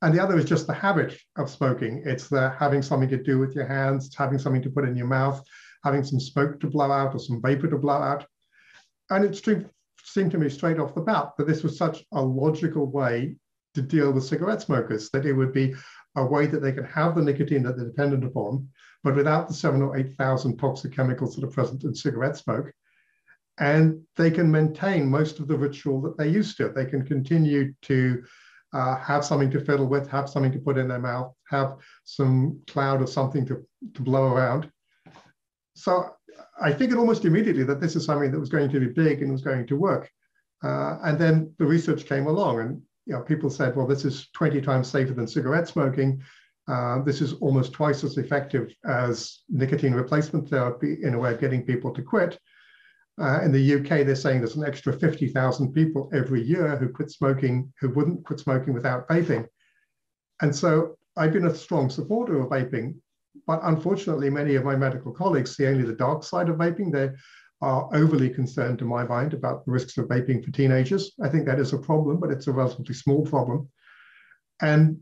And 0.02 0.14
the 0.14 0.22
other 0.22 0.38
is 0.38 0.46
just 0.46 0.68
the 0.68 0.74
habit 0.74 1.18
of 1.38 1.50
smoking. 1.50 2.04
It's 2.06 2.28
the 2.28 2.50
having 2.60 2.82
something 2.82 3.10
to 3.10 3.24
do 3.24 3.40
with 3.40 3.56
your 3.56 3.66
hands, 3.66 4.14
having 4.16 4.38
something 4.38 4.62
to 4.64 4.70
put 4.70 4.88
in 4.88 4.96
your 4.96 5.08
mouth, 5.08 5.42
having 5.84 6.04
some 6.04 6.20
smoke 6.20 6.60
to 6.60 6.68
blow 6.68 6.92
out 6.92 7.16
or 7.16 7.20
some 7.20 7.42
vapor 7.42 7.70
to 7.70 7.78
blow 7.78 7.98
out. 7.98 8.26
And 9.10 9.24
it 9.24 9.42
seemed 10.04 10.32
to 10.32 10.38
me 10.38 10.50
straight 10.50 10.80
off 10.80 10.94
the 10.94 11.02
bat 11.02 11.32
that 11.38 11.48
this 11.48 11.64
was 11.64 11.78
such 11.78 12.04
a 12.12 12.22
logical 12.22 12.92
way 12.92 13.38
to 13.78 13.84
deal 13.84 14.12
with 14.12 14.24
cigarette 14.24 14.62
smokers, 14.62 15.10
that 15.12 15.26
it 15.26 15.34
would 15.34 15.54
be 15.54 15.76
a 16.16 16.26
way 16.26 16.48
that 16.48 16.62
they 16.62 16.72
could 16.72 16.88
have 16.88 17.16
the 17.16 17.22
nicotine 17.22 17.62
that 17.64 17.78
they're 17.78 17.86
dependent 17.86 18.24
upon, 18.24 18.68
but 19.04 19.16
without 19.16 19.48
the 19.48 19.54
seven 19.54 19.84
or 19.84 19.96
8,000 19.96 20.58
toxic 20.58 20.92
chemicals 20.92 21.36
that 21.36 21.44
are 21.44 21.52
present 21.52 21.84
in 21.84 21.94
cigarette 21.94 22.38
smoke. 22.38 22.74
And 23.60 24.02
they 24.16 24.32
can 24.32 24.52
maintain 24.52 25.10
most 25.10 25.40
of 25.40 25.48
the 25.48 25.58
ritual 25.58 26.02
that 26.02 26.18
they 26.18 26.28
used 26.28 26.58
to. 26.58 26.70
They 26.70 26.86
can 26.86 27.06
continue 27.06 27.74
to 27.84 28.24
uh, 28.74 28.98
have 28.98 29.24
something 29.24 29.52
to 29.52 29.64
fiddle 29.64 29.88
with, 29.88 30.10
have 30.10 30.30
something 30.30 30.52
to 30.52 30.60
put 30.60 30.78
in 30.78 30.88
their 30.88 31.00
mouth, 31.00 31.34
have 31.50 31.78
some 32.04 32.60
cloud 32.68 33.02
or 33.02 33.08
something 33.08 33.46
to, 33.46 33.66
to 33.94 34.02
blow 34.02 34.34
around. 34.34 34.72
So 35.76 36.10
I 36.60 36.74
figured 36.74 36.98
almost 36.98 37.26
immediately 37.26 37.64
that 37.64 37.80
this 37.80 37.96
is 37.96 38.06
something 38.06 38.32
that 38.32 38.40
was 38.40 38.50
going 38.50 38.70
to 38.72 38.80
be 38.80 38.88
big 38.88 39.22
and 39.22 39.32
was 39.32 39.42
going 39.42 39.68
to 39.68 39.76
work. 39.76 40.10
Uh, 40.64 40.98
and 41.04 41.20
then 41.20 41.54
the 41.60 41.66
research 41.66 42.06
came 42.06 42.26
along 42.26 42.60
and 42.60 42.82
you 43.08 43.14
know, 43.14 43.22
people 43.22 43.50
said, 43.50 43.76
well, 43.76 43.88
this 43.88 44.04
is 44.04 44.28
20 44.34 44.62
times 44.62 44.90
safer 44.90 45.14
than 45.14 45.28
cigarette 45.28 45.68
smoking. 45.68 46.22
Uh, 46.68 47.02
this 47.04 47.22
is 47.22 47.34
almost 47.36 47.72
twice 47.72 48.04
as 48.04 48.18
effective 48.18 48.74
as 48.86 49.44
nicotine 49.48 49.94
replacement 49.94 50.50
therapy 50.50 50.98
in 51.02 51.14
a 51.14 51.18
way 51.18 51.34
of 51.34 51.40
getting 51.40 51.64
people 51.64 51.94
to 51.94 52.02
quit. 52.02 52.38
Uh, 53.20 53.40
in 53.42 53.52
the 53.54 53.76
UK, 53.76 54.06
they're 54.06 54.16
saying 54.16 54.40
there's 54.40 54.58
an 54.58 54.66
extra 54.66 54.92
50,000 54.92 55.72
people 55.72 56.10
every 56.14 56.44
year 56.44 56.76
who 56.76 56.90
quit 56.90 57.10
smoking, 57.10 57.72
who 57.80 57.90
wouldn't 57.90 58.26
quit 58.26 58.42
smoking 58.42 58.74
without 58.74 59.08
vaping. 59.08 59.48
And 60.42 60.54
so 60.54 60.98
I've 61.16 61.34
been 61.34 61.48
a 61.48 61.56
strong 61.56 61.90
supporter 61.90 62.42
of 62.42 62.50
vaping, 62.50 62.96
but 63.48 63.62
unfortunately, 63.64 64.30
many 64.30 64.56
of 64.56 64.66
my 64.66 64.76
medical 64.76 65.14
colleagues 65.14 65.56
see 65.56 65.66
only 65.66 65.86
the 65.86 65.94
dark 65.94 66.24
side 66.24 66.50
of 66.50 66.58
vaping. 66.58 66.92
They 66.92 67.10
are 67.62 67.90
overly 67.94 68.30
concerned, 68.30 68.80
to 68.80 68.86
my 68.86 69.04
mind, 69.04 69.34
about 69.34 69.66
the 69.66 69.72
risks 69.72 69.98
of 69.98 70.08
vaping 70.08 70.44
for 70.44 70.52
teenagers. 70.52 71.14
I 71.22 71.30
think 71.30 71.46
that 71.46 71.60
is 71.60 71.74
a 71.74 71.78
problem, 71.78 72.20
but 72.20 72.32
it's 72.32 72.48
a 72.48 72.52
relatively 72.52 72.94
small 72.94 73.26
problem. 73.26 73.70
And 74.62 75.00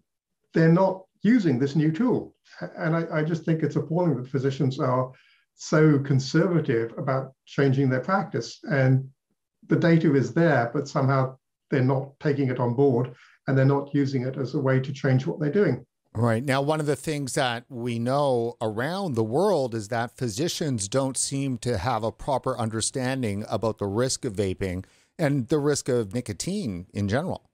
they're 0.53 0.71
not 0.71 1.03
using 1.21 1.59
this 1.59 1.75
new 1.75 1.91
tool. 1.91 2.33
And 2.77 2.95
I, 2.95 3.19
I 3.19 3.23
just 3.23 3.43
think 3.43 3.61
it's 3.61 3.75
appalling 3.75 4.15
that 4.15 4.29
physicians 4.29 4.79
are 4.79 5.11
so 5.55 5.99
conservative 5.99 6.93
about 6.97 7.33
changing 7.45 7.89
their 7.89 8.01
practice. 8.01 8.59
And 8.63 9.09
the 9.67 9.75
data 9.75 10.13
is 10.15 10.33
there, 10.33 10.71
but 10.73 10.87
somehow 10.87 11.37
they're 11.69 11.81
not 11.81 12.11
taking 12.19 12.49
it 12.49 12.59
on 12.59 12.73
board 12.73 13.15
and 13.47 13.57
they're 13.57 13.65
not 13.65 13.93
using 13.93 14.25
it 14.25 14.37
as 14.37 14.53
a 14.53 14.59
way 14.59 14.79
to 14.79 14.93
change 14.93 15.25
what 15.25 15.39
they're 15.39 15.51
doing. 15.51 15.85
Right. 16.15 16.43
Now, 16.43 16.61
one 16.61 16.79
of 16.79 16.85
the 16.85 16.95
things 16.95 17.33
that 17.33 17.65
we 17.67 17.99
know 17.99 18.55
around 18.61 19.15
the 19.15 19.23
world 19.23 19.75
is 19.75 19.89
that 19.89 20.15
physicians 20.15 20.87
don't 20.87 21.17
seem 21.17 21.57
to 21.59 21.77
have 21.77 22.03
a 22.03 22.11
proper 22.11 22.57
understanding 22.57 23.43
about 23.49 23.79
the 23.79 23.87
risk 23.87 24.23
of 24.23 24.33
vaping 24.33 24.85
and 25.19 25.49
the 25.49 25.59
risk 25.59 25.89
of 25.89 26.13
nicotine 26.13 26.87
in 26.93 27.09
general. 27.09 27.49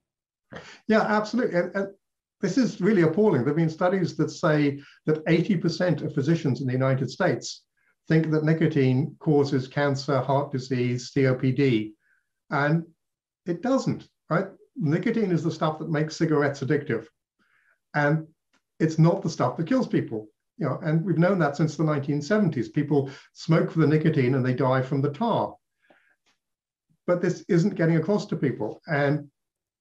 Yeah, 0.87 1.01
absolutely. 1.01 1.57
And, 1.57 1.75
and 1.75 1.87
this 2.41 2.57
is 2.57 2.79
really 2.79 3.01
appalling. 3.01 3.41
There 3.41 3.49
have 3.49 3.57
been 3.57 3.69
studies 3.69 4.15
that 4.17 4.29
say 4.29 4.81
that 5.05 5.25
80% 5.25 6.03
of 6.03 6.13
physicians 6.13 6.61
in 6.61 6.67
the 6.67 6.73
United 6.73 7.09
States 7.09 7.63
think 8.07 8.29
that 8.31 8.43
nicotine 8.43 9.15
causes 9.19 9.67
cancer, 9.67 10.19
heart 10.21 10.51
disease, 10.51 11.11
COPD. 11.15 11.93
And 12.51 12.83
it 13.45 13.61
doesn't, 13.61 14.07
right? 14.29 14.47
Nicotine 14.75 15.31
is 15.31 15.43
the 15.43 15.51
stuff 15.51 15.79
that 15.79 15.89
makes 15.89 16.15
cigarettes 16.15 16.61
addictive. 16.61 17.05
And 17.93 18.27
it's 18.81 18.99
not 18.99 19.21
the 19.21 19.29
stuff 19.29 19.57
that 19.57 19.67
kills 19.67 19.87
people. 19.87 20.27
You 20.57 20.67
know, 20.67 20.79
and 20.83 21.03
we've 21.03 21.17
known 21.17 21.39
that 21.39 21.57
since 21.57 21.75
the 21.75 21.83
1970s. 21.83 22.73
People 22.73 23.09
smoke 23.33 23.71
for 23.71 23.79
the 23.79 23.87
nicotine 23.87 24.35
and 24.35 24.45
they 24.45 24.53
die 24.53 24.81
from 24.81 25.01
the 25.01 25.11
tar. 25.11 25.55
But 27.07 27.21
this 27.21 27.43
isn't 27.47 27.75
getting 27.75 27.97
across 27.97 28.25
to 28.27 28.35
people. 28.35 28.81
And 28.87 29.29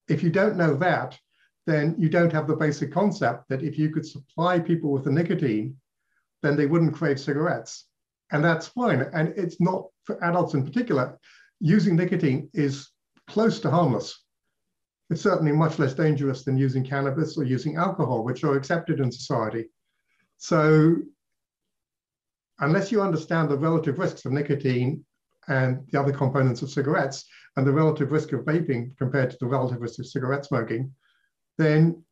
if 0.09 0.23
you 0.23 0.31
don't 0.31 0.57
know 0.57 0.75
that, 0.77 1.19
then 1.67 1.95
you 1.99 2.09
don't 2.09 2.33
have 2.33 2.47
the 2.47 2.57
basic 2.57 2.93
concept 2.93 3.49
that 3.49 3.63
if 3.63 3.79
you 3.79 3.91
could 3.91 4.07
supply 4.07 4.59
people 4.59 4.91
with 4.91 5.05
the 5.05 5.13
nicotine, 5.13 5.77
then 6.43 6.57
they 6.57 6.67
wouldn't 6.67 6.95
crave 6.95 7.21
cigarettes 7.21 7.87
and 8.33 8.45
that's 8.45 8.69
fine. 8.69 9.03
And 9.13 9.33
it's 9.37 9.61
not 9.61 9.87
for 10.05 10.23
adults 10.25 10.55
in 10.55 10.65
particular. 10.65 11.19
Using 11.61 11.97
nicotine 11.97 12.49
is 12.55 12.89
close 13.29 13.61
to 13.61 13.71
harmless. 13.71 14.25
It's 15.11 15.23
certainly 15.23 15.53
much 15.53 15.79
less 15.79 15.93
dangerous 15.93 16.45
than 16.45 16.57
using 16.57 16.85
cannabis 16.85 17.37
or 17.37 17.45
using 17.45 17.77
alcohol, 17.77 18.25
which 18.25 18.45
are 18.45 18.57
accepted 18.57 19.01
in 19.01 19.11
society. 19.11 19.69
So, 20.39 20.97
unless 22.61 22.93
you 22.93 23.03
understand 23.03 23.49
the 23.49 23.59
relative 23.59 23.99
risks 23.99 24.25
of 24.25 24.33
nicotine 24.33 25.05
and 25.49 25.85
the 25.91 25.99
other 26.01 26.13
components 26.13 26.63
of 26.63 26.71
cigarettes 26.71 27.25
and 27.57 27.67
the 27.67 27.73
relative 27.73 28.13
risk 28.13 28.33
of 28.33 28.45
vaping 28.45 28.97
compared 28.99 29.31
to 29.31 29.37
the 29.41 29.47
relative 29.47 29.81
risk 29.81 29.99
of 29.99 30.07
cigarette 30.07 30.45
smoking, 30.45 30.93
then 31.59 32.05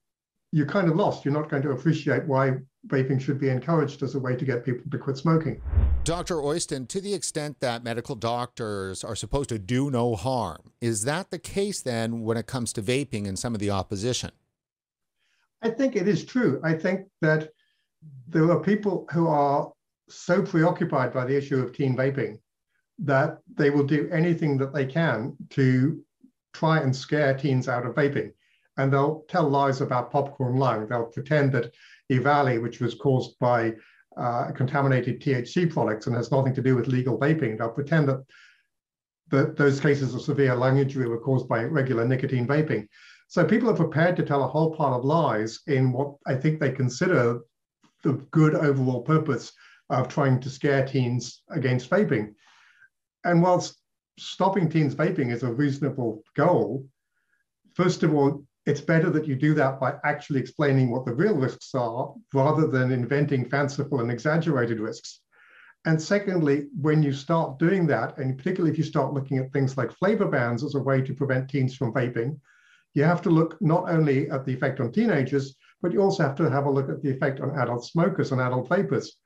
you're 0.51 0.67
kind 0.67 0.89
of 0.89 0.97
lost. 0.97 1.25
You're 1.25 1.35
not 1.35 1.49
going 1.49 1.63
to 1.63 1.71
appreciate 1.71 2.27
why 2.27 2.57
vaping 2.87 3.21
should 3.21 3.41
be 3.41 3.49
encouraged 3.49 4.03
as 4.03 4.15
a 4.15 4.19
way 4.19 4.37
to 4.37 4.45
get 4.45 4.65
people 4.65 4.89
to 4.91 4.99
quit 4.99 5.17
smoking. 5.17 5.61
Dr. 6.05 6.37
Oyston, 6.37 6.87
to 6.89 7.01
the 7.01 7.13
extent 7.13 7.61
that 7.61 7.83
medical 7.83 8.15
doctors 8.15 9.03
are 9.03 9.17
supposed 9.17 9.49
to 9.49 9.59
do 9.59 9.91
no 9.91 10.15
harm, 10.15 10.73
is 10.81 11.03
that 11.03 11.31
the 11.31 11.39
case 11.39 11.83
then 11.83 12.23
when 12.23 12.37
it 12.37 12.47
comes 12.47 12.73
to 12.75 12.83
vaping 12.83 13.27
and 13.27 13.39
some 13.39 13.55
of 13.55 13.61
the 13.61 13.71
opposition? 13.71 14.31
I 15.61 15.71
think 15.71 15.97
it 15.97 16.07
is 16.07 16.25
true. 16.25 16.61
I 16.63 16.75
think 16.75 17.09
that 17.21 17.51
there 18.29 18.51
are 18.51 18.61
people 18.61 19.07
who 19.13 19.27
are 19.27 19.73
so 20.09 20.43
preoccupied 20.43 21.13
by 21.13 21.25
the 21.25 21.37
issue 21.37 21.61
of 21.61 21.73
teen 21.73 21.97
vaping 21.97 22.39
that 23.01 23.39
they 23.55 23.71
will 23.71 23.85
do 23.85 24.09
anything 24.13 24.57
that 24.59 24.73
they 24.73 24.87
can 24.87 25.37
to 25.51 26.03
try 26.53 26.79
and 26.79 26.95
scare 26.95 27.35
teens 27.35 27.69
out 27.69 27.87
of 27.87 27.95
vaping. 27.95 28.33
And 28.77 28.93
they'll 28.93 29.25
tell 29.29 29.49
lies 29.49 29.81
about 29.81 30.13
popcorn 30.13 30.57
lung. 30.57 30.87
They'll 30.87 31.07
pretend 31.07 31.53
that 31.53 31.75
EVALI, 32.11 32.61
which 32.63 32.81
was 32.81 32.95
caused 32.95 33.39
by 33.39 33.75
uh, 34.17 34.51
contaminated 34.53 35.21
THC 35.21 35.71
products 35.71 36.07
and 36.07 36.17
has 36.17 36.31
nothing 36.31 36.55
to 36.55 36.63
do 36.63 36.75
with 36.75 36.89
legal 36.89 37.19
vaping. 37.19 37.59
They'll 37.59 37.69
pretend 37.71 38.09
that, 38.09 38.25
that 39.29 39.57
those 39.57 39.81
cases 39.81 40.15
of 40.15 40.23
severe 40.23 40.55
lung 40.55 40.79
injury 40.79 41.09
were 41.09 41.21
caused 41.21 41.49
by 41.49 41.65
regular 41.65 42.05
nicotine 42.07 42.47
vaping. 42.47 42.89
So 43.29 43.45
people 43.45 43.69
are 43.71 43.77
prepared 43.77 44.17
to 44.17 44.25
tell 44.25 44.43
a 44.43 44.49
whole 44.49 44.75
pile 44.75 44.95
of 44.95 45.05
lies 45.05 45.61
in 45.67 45.93
what 45.93 46.15
I 46.27 46.35
think 46.35 46.59
they 46.59 46.73
consider 46.73 47.41
the 48.03 48.15
good 48.31 48.55
overall 48.55 49.03
purpose 49.03 49.53
of 49.91 50.09
trying 50.09 50.41
to 50.41 50.51
scare 50.51 50.87
teens 50.87 51.43
against 51.51 51.91
vaping. 51.91 52.35
And 53.25 53.43
whilst 53.43 53.81
stopping 54.19 54.69
teens 54.69 54.95
vaping 54.95 55.33
is 55.33 55.43
a 55.43 55.53
reasonable 55.53 56.23
goal, 56.37 56.87
first 57.75 58.03
of 58.03 58.15
all, 58.15 58.45
it's 58.69 58.83
better 58.83 59.09
that 59.09 59.27
you 59.27 59.35
do 59.35 59.55
that 59.55 59.81
by 59.81 59.95
actually 60.05 60.39
explaining 60.39 60.91
what 60.91 61.07
the 61.07 61.15
real 61.15 61.35
risks 61.35 61.75
are 61.75 62.13
rather 62.35 62.67
than 62.67 62.93
inventing 62.93 63.49
fanciful 63.49 64.01
and 64.01 64.11
exaggerated 64.11 64.79
risks. 64.79 65.23
And 65.87 66.01
secondly, 66.01 66.67
when 66.79 67.03
you 67.03 67.15
start 67.15 67.59
doing 67.59 67.87
that, 67.87 68.19
and 68.19 68.37
particularly 68.37 68.71
if 68.71 68.77
you 68.77 68.85
start 68.85 69.15
looking 69.15 69.39
at 69.39 69.51
things 69.55 69.79
like 69.79 69.91
flavor 69.93 70.27
bans 70.27 70.63
as 70.63 70.75
a 70.75 70.83
way 70.83 71.01
to 71.01 71.15
prevent 71.15 71.49
teens 71.49 71.77
from 71.77 71.95
vaping, 71.95 72.39
you 72.93 73.05
have 73.05 73.23
to 73.23 73.31
look 73.31 73.57
not 73.63 73.89
only 73.89 74.29
at 74.29 74.45
the 74.45 74.53
effect 74.53 74.81
on 74.81 74.93
teenagers, 74.93 75.57
but 75.81 75.91
you 75.91 76.03
also 76.03 76.23
have 76.23 76.37
to 76.37 76.51
have 76.51 76.67
a 76.67 76.71
look 76.71 76.91
at 76.91 77.03
the 77.03 77.11
effect 77.11 77.41
on 77.41 77.59
adult 77.59 77.87
smokers 77.87 78.33
and 78.33 78.41
adult 78.41 78.69
vapers. 78.69 79.17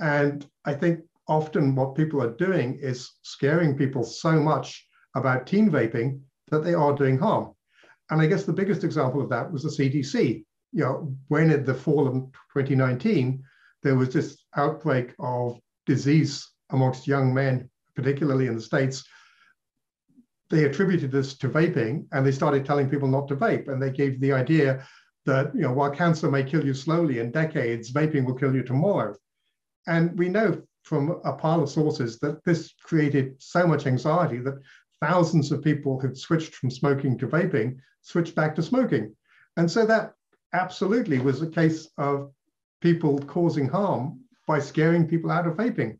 And 0.00 0.46
I 0.66 0.74
think 0.74 1.00
often 1.28 1.74
what 1.74 1.94
people 1.94 2.22
are 2.22 2.36
doing 2.36 2.78
is 2.82 3.10
scaring 3.22 3.74
people 3.74 4.02
so 4.02 4.32
much 4.38 4.86
about 5.16 5.46
teen 5.46 5.70
vaping 5.70 6.20
that 6.50 6.62
they 6.62 6.74
are 6.74 6.94
doing 6.94 7.16
harm. 7.16 7.54
And 8.12 8.20
I 8.20 8.26
guess 8.26 8.44
the 8.44 8.52
biggest 8.52 8.84
example 8.84 9.22
of 9.22 9.30
that 9.30 9.50
was 9.50 9.62
the 9.62 9.70
CDC. 9.70 10.44
You 10.72 10.84
know, 10.84 11.16
when 11.28 11.50
at 11.50 11.64
the 11.64 11.72
fall 11.72 12.06
of 12.06 12.14
2019, 12.54 13.42
there 13.82 13.96
was 13.96 14.12
this 14.12 14.44
outbreak 14.54 15.14
of 15.18 15.58
disease 15.86 16.46
amongst 16.70 17.06
young 17.06 17.32
men, 17.32 17.70
particularly 17.96 18.48
in 18.48 18.54
the 18.54 18.60
States, 18.60 19.02
they 20.50 20.64
attributed 20.64 21.10
this 21.10 21.38
to 21.38 21.48
vaping 21.48 22.04
and 22.12 22.24
they 22.24 22.32
started 22.32 22.66
telling 22.66 22.90
people 22.90 23.08
not 23.08 23.28
to 23.28 23.36
vape. 23.36 23.68
And 23.68 23.82
they 23.82 23.90
gave 23.90 24.20
the 24.20 24.34
idea 24.34 24.86
that, 25.24 25.54
you 25.54 25.62
know, 25.62 25.72
while 25.72 25.90
cancer 25.90 26.30
may 26.30 26.44
kill 26.44 26.66
you 26.66 26.74
slowly 26.74 27.18
in 27.18 27.30
decades, 27.30 27.94
vaping 27.94 28.26
will 28.26 28.34
kill 28.34 28.54
you 28.54 28.62
tomorrow. 28.62 29.16
And 29.86 30.18
we 30.18 30.28
know 30.28 30.60
from 30.82 31.18
a 31.24 31.32
pile 31.32 31.62
of 31.62 31.70
sources 31.70 32.18
that 32.18 32.44
this 32.44 32.74
created 32.82 33.36
so 33.38 33.66
much 33.66 33.86
anxiety 33.86 34.38
that 34.40 34.60
thousands 35.02 35.50
of 35.50 35.62
people 35.62 35.98
who'd 35.98 36.16
switched 36.16 36.54
from 36.54 36.70
smoking 36.70 37.18
to 37.18 37.26
vaping 37.26 37.76
switched 38.02 38.34
back 38.34 38.54
to 38.54 38.62
smoking. 38.62 39.14
And 39.56 39.70
so 39.70 39.84
that 39.86 40.14
absolutely 40.52 41.18
was 41.18 41.42
a 41.42 41.50
case 41.50 41.88
of 41.98 42.30
people 42.80 43.18
causing 43.20 43.68
harm 43.68 44.20
by 44.46 44.60
scaring 44.60 45.06
people 45.06 45.30
out 45.30 45.46
of 45.46 45.56
vaping. 45.56 45.98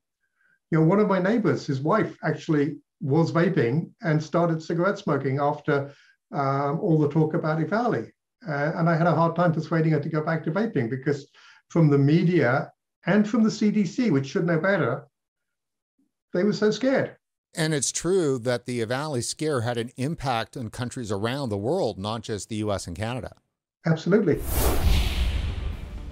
You 0.71 0.79
know, 0.79 0.85
one 0.85 1.01
of 1.01 1.09
my 1.09 1.19
neighbors, 1.19 1.67
his 1.67 1.81
wife 1.81 2.17
actually 2.23 2.77
was 3.01 3.33
vaping 3.33 3.91
and 4.03 4.23
started 4.23 4.63
cigarette 4.63 4.99
smoking 4.99 5.39
after 5.39 5.93
um, 6.33 6.79
all 6.81 6.99
the 6.99 7.09
talk 7.09 7.35
about 7.35 7.59
EVALI. 7.59 8.11
Uh, 8.49 8.73
and 8.77 8.89
I 8.89 8.97
had 8.97 9.07
a 9.07 9.15
hard 9.15 9.37
time 9.37 9.53
persuading 9.53 9.93
her 9.93 10.01
to 10.01 10.09
go 10.09 10.23
back 10.23 10.45
to 10.45 10.53
vaping 10.53 10.89
because 10.89 11.29
from 11.69 11.91
the 11.91 11.99
media 11.99 12.71
and 13.07 13.29
from 13.29 13.43
the 13.43 13.51
CDC, 13.51 14.11
which 14.13 14.27
should 14.27 14.47
know 14.47 14.59
better, 14.59 15.07
they 16.33 16.45
were 16.45 16.53
so 16.53 16.71
scared. 16.71 17.17
And 17.55 17.75
it's 17.75 17.93
true 17.93 18.39
that 18.39 18.65
the 18.65 18.81
EVALI 18.81 19.23
scare 19.23 19.61
had 19.61 19.77
an 19.77 19.91
impact 19.99 20.57
on 20.57 20.71
countries 20.71 21.13
around 21.13 21.51
the 21.51 21.59
world, 21.59 21.99
not 21.99 22.23
just 22.23 22.49
the 22.49 22.57
US 22.57 22.87
and 22.87 22.97
Canada. 22.97 23.37
Absolutely. 23.85 24.41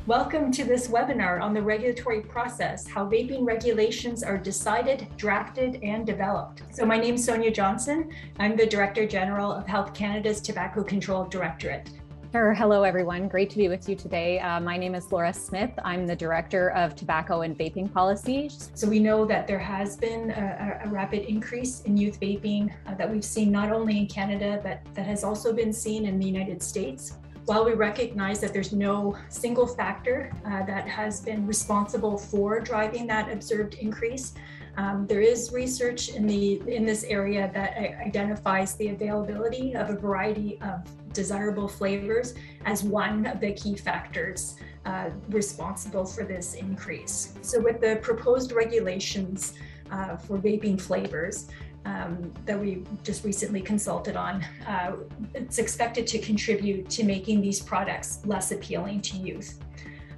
Welcome 0.06 0.52
to 0.52 0.64
this 0.64 0.88
webinar 0.88 1.40
on 1.40 1.54
the 1.54 1.62
regulatory 1.62 2.20
process, 2.20 2.86
how 2.86 3.06
vaping 3.06 3.46
regulations 3.46 4.22
are 4.22 4.36
decided, 4.36 5.06
drafted, 5.16 5.82
and 5.82 6.04
developed. 6.04 6.62
So 6.72 6.84
my 6.84 6.98
name 6.98 7.14
is 7.14 7.24
Sonia 7.24 7.50
Johnson. 7.50 8.10
I'm 8.38 8.54
the 8.54 8.66
Director 8.66 9.06
General 9.06 9.50
of 9.50 9.66
Health 9.66 9.94
Canada's 9.94 10.42
Tobacco 10.42 10.82
Control 10.82 11.24
Directorate. 11.24 11.88
Sure. 12.32 12.54
Hello, 12.54 12.84
everyone. 12.84 13.26
Great 13.26 13.50
to 13.50 13.56
be 13.56 13.66
with 13.66 13.88
you 13.88 13.96
today. 13.96 14.38
Uh, 14.38 14.60
my 14.60 14.76
name 14.76 14.94
is 14.94 15.10
Laura 15.10 15.34
Smith. 15.34 15.72
I'm 15.84 16.06
the 16.06 16.14
Director 16.14 16.70
of 16.70 16.94
Tobacco 16.94 17.40
and 17.40 17.58
Vaping 17.58 17.92
Policy. 17.92 18.48
So, 18.72 18.88
we 18.88 19.00
know 19.00 19.24
that 19.24 19.48
there 19.48 19.58
has 19.58 19.96
been 19.96 20.30
a, 20.30 20.80
a 20.84 20.88
rapid 20.88 21.28
increase 21.28 21.80
in 21.80 21.96
youth 21.96 22.20
vaping 22.20 22.72
uh, 22.86 22.94
that 22.94 23.10
we've 23.10 23.24
seen 23.24 23.50
not 23.50 23.72
only 23.72 23.98
in 23.98 24.06
Canada, 24.06 24.60
but 24.62 24.80
that 24.94 25.06
has 25.06 25.24
also 25.24 25.52
been 25.52 25.72
seen 25.72 26.06
in 26.06 26.20
the 26.20 26.24
United 26.24 26.62
States. 26.62 27.14
While 27.46 27.64
we 27.64 27.72
recognize 27.72 28.38
that 28.42 28.52
there's 28.52 28.72
no 28.72 29.16
single 29.28 29.66
factor 29.66 30.30
uh, 30.46 30.64
that 30.66 30.86
has 30.86 31.20
been 31.20 31.48
responsible 31.48 32.16
for 32.16 32.60
driving 32.60 33.08
that 33.08 33.28
observed 33.32 33.74
increase, 33.74 34.34
um, 34.80 35.06
there 35.06 35.20
is 35.20 35.52
research 35.52 36.08
in 36.08 36.26
the 36.26 36.62
in 36.66 36.86
this 36.86 37.04
area 37.04 37.50
that 37.52 37.76
identifies 38.06 38.76
the 38.76 38.88
availability 38.88 39.76
of 39.76 39.90
a 39.90 39.96
variety 39.96 40.58
of 40.62 40.78
desirable 41.12 41.68
flavors 41.68 42.34
as 42.64 42.82
one 42.82 43.26
of 43.26 43.40
the 43.40 43.52
key 43.52 43.76
factors 43.76 44.56
uh, 44.86 45.10
responsible 45.28 46.06
for 46.06 46.24
this 46.24 46.54
increase. 46.54 47.34
So 47.42 47.60
with 47.60 47.82
the 47.82 47.96
proposed 47.96 48.52
regulations 48.52 49.52
uh, 49.90 50.16
for 50.16 50.38
vaping 50.38 50.80
flavors, 50.80 51.48
um, 51.84 52.32
that 52.46 52.58
we 52.58 52.84
just 53.02 53.24
recently 53.24 53.60
consulted 53.60 54.16
on, 54.16 54.42
uh, 54.66 54.92
it's 55.34 55.58
expected 55.58 56.06
to 56.06 56.18
contribute 56.18 56.88
to 56.90 57.04
making 57.04 57.40
these 57.42 57.60
products 57.60 58.20
less 58.24 58.52
appealing 58.52 59.00
to 59.02 59.16
youth. 59.16 59.58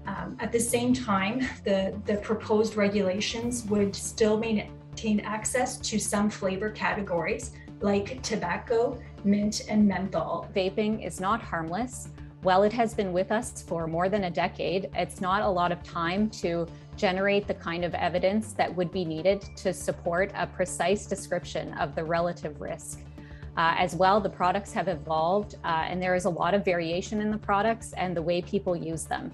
Um, 0.06 0.36
at 0.40 0.50
the 0.50 0.60
same 0.60 0.92
time, 0.92 1.46
the, 1.64 1.98
the 2.06 2.16
proposed 2.16 2.76
regulations 2.76 3.64
would 3.66 3.94
still 3.94 4.38
maintain 4.38 5.20
access 5.20 5.78
to 5.78 5.98
some 5.98 6.28
flavor 6.28 6.70
categories 6.70 7.52
like 7.80 8.22
tobacco, 8.22 8.98
mint, 9.24 9.62
and 9.68 9.86
menthol. 9.86 10.48
Vaping 10.54 11.04
is 11.04 11.20
not 11.20 11.42
harmless. 11.42 12.08
While 12.42 12.64
it 12.64 12.72
has 12.72 12.92
been 12.94 13.12
with 13.12 13.30
us 13.30 13.62
for 13.62 13.86
more 13.86 14.08
than 14.08 14.24
a 14.24 14.30
decade, 14.30 14.90
it's 14.94 15.20
not 15.20 15.42
a 15.42 15.48
lot 15.48 15.70
of 15.70 15.82
time 15.84 16.28
to 16.30 16.66
generate 16.96 17.46
the 17.46 17.54
kind 17.54 17.84
of 17.84 17.94
evidence 17.94 18.52
that 18.54 18.74
would 18.74 18.90
be 18.90 19.04
needed 19.04 19.40
to 19.56 19.72
support 19.72 20.32
a 20.34 20.46
precise 20.46 21.06
description 21.06 21.72
of 21.74 21.94
the 21.94 22.02
relative 22.02 22.60
risk. 22.60 23.00
Uh, 23.56 23.74
as 23.78 23.94
well, 23.94 24.20
the 24.20 24.28
products 24.28 24.72
have 24.72 24.88
evolved 24.88 25.56
uh, 25.64 25.84
and 25.86 26.02
there 26.02 26.14
is 26.14 26.24
a 26.24 26.30
lot 26.30 26.54
of 26.54 26.64
variation 26.64 27.20
in 27.20 27.30
the 27.30 27.38
products 27.38 27.92
and 27.92 28.16
the 28.16 28.22
way 28.22 28.42
people 28.42 28.74
use 28.74 29.04
them. 29.04 29.32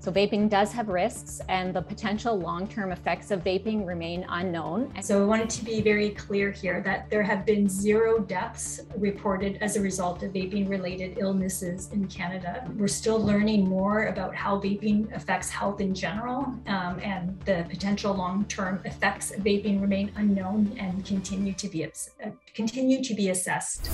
So 0.00 0.10
vaping 0.10 0.48
does 0.48 0.72
have 0.72 0.88
risks 0.88 1.42
and 1.50 1.74
the 1.74 1.82
potential 1.82 2.38
long-term 2.38 2.90
effects 2.90 3.30
of 3.30 3.44
vaping 3.44 3.86
remain 3.86 4.24
unknown. 4.30 4.90
So 5.02 5.22
I 5.22 5.26
wanted 5.26 5.50
to 5.50 5.64
be 5.64 5.82
very 5.82 6.10
clear 6.10 6.50
here 6.50 6.80
that 6.86 7.10
there 7.10 7.22
have 7.22 7.44
been 7.44 7.68
zero 7.68 8.18
deaths 8.18 8.80
reported 8.96 9.58
as 9.60 9.76
a 9.76 9.80
result 9.82 10.22
of 10.22 10.32
vaping 10.32 10.70
related 10.70 11.18
illnesses 11.18 11.90
in 11.92 12.08
Canada. 12.08 12.66
We're 12.78 12.88
still 12.88 13.20
learning 13.20 13.68
more 13.68 14.06
about 14.06 14.34
how 14.34 14.58
vaping 14.58 15.14
affects 15.14 15.50
health 15.50 15.82
in 15.82 15.94
general 15.94 16.44
um, 16.66 16.98
and 17.02 17.38
the 17.44 17.66
potential 17.68 18.14
long-term 18.14 18.80
effects 18.86 19.32
of 19.32 19.40
vaping 19.40 19.82
remain 19.82 20.12
unknown 20.16 20.74
and 20.78 21.04
continue 21.04 21.52
to 21.52 21.68
be, 21.68 21.84
uh, 21.84 21.90
continue 22.54 23.04
to 23.04 23.14
be 23.14 23.28
assessed 23.28 23.90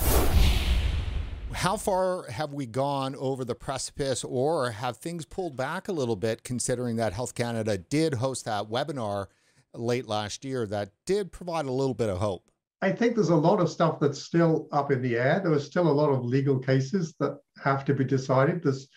how 1.57 1.75
far 1.75 2.29
have 2.29 2.53
we 2.53 2.67
gone 2.67 3.15
over 3.15 3.43
the 3.43 3.55
precipice, 3.55 4.23
or 4.23 4.69
have 4.69 4.97
things 4.97 5.25
pulled 5.25 5.57
back 5.57 5.87
a 5.87 5.91
little 5.91 6.15
bit, 6.15 6.43
considering 6.43 6.97
that 6.97 7.13
Health 7.13 7.33
Canada 7.33 7.79
did 7.79 8.13
host 8.13 8.45
that 8.45 8.69
webinar 8.69 9.25
late 9.73 10.07
last 10.07 10.45
year 10.45 10.67
that 10.67 10.91
did 11.07 11.31
provide 11.31 11.65
a 11.65 11.71
little 11.71 11.95
bit 11.95 12.11
of 12.11 12.19
hope? 12.19 12.43
I 12.83 12.91
think 12.91 13.15
there's 13.15 13.29
a 13.29 13.35
lot 13.35 13.59
of 13.59 13.71
stuff 13.71 13.99
that's 13.99 14.21
still 14.21 14.67
up 14.71 14.91
in 14.91 15.01
the 15.01 15.17
air. 15.17 15.41
There 15.43 15.51
are 15.51 15.59
still 15.59 15.87
a 15.87 15.91
lot 15.91 16.11
of 16.11 16.23
legal 16.23 16.59
cases 16.59 17.15
that 17.19 17.39
have 17.63 17.83
to 17.85 17.95
be 17.95 18.03
decided. 18.03 18.61
There's, 18.61 18.87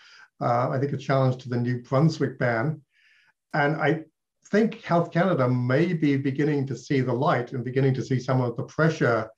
uh, 0.43 0.69
I 0.69 0.79
think, 0.79 0.93
a 0.93 0.99
challenge 0.99 1.43
to 1.43 1.49
the 1.49 1.57
New 1.57 1.81
Brunswick 1.81 2.39
ban. 2.39 2.83
And 3.55 3.77
I 3.77 4.05
think 4.51 4.83
Health 4.83 5.11
Canada 5.11 5.49
may 5.49 5.95
be 5.95 6.19
beginning 6.19 6.67
to 6.67 6.77
see 6.77 7.01
the 7.01 7.15
light 7.15 7.53
and 7.53 7.65
beginning 7.65 7.95
to 7.95 8.05
see 8.05 8.21
some 8.21 8.43
of 8.43 8.55
the 8.59 8.65
pressure 8.65 9.31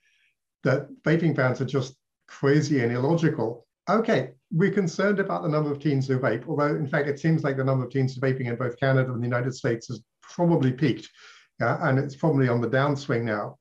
that 0.65 0.89
vaping 1.05 1.37
bans 1.37 1.61
are 1.61 1.67
just 1.67 1.95
crazy 2.29 2.81
and 2.83 2.93
illogical. 2.93 3.67
Okay, 3.89 4.31
we're 4.53 4.71
concerned 4.71 5.19
about 5.19 5.43
the 5.43 5.49
number 5.49 5.71
of 5.71 5.81
teens 5.81 6.07
who 6.07 6.19
vape, 6.19 6.47
although 6.49 6.77
in 6.77 6.87
fact 6.87 7.09
it 7.09 7.19
seems 7.19 7.43
like 7.43 7.57
the 7.57 7.65
number 7.65 7.85
of 7.85 7.91
teens 7.91 8.19
vaping 8.19 8.47
in 8.47 8.57
both 8.57 8.79
Canada 8.79 9.13
and 9.13 9.23
the 9.23 9.27
United 9.27 9.55
States 9.55 9.89
has 9.89 10.03
probably 10.21 10.73
peaked, 10.73 11.09
yeah, 11.61 11.89
and 11.89 11.99
it's 11.99 12.17
probably 12.17 12.49
on 12.49 12.61
the 12.61 12.69
downswing 12.69 13.23
now. 13.23 13.59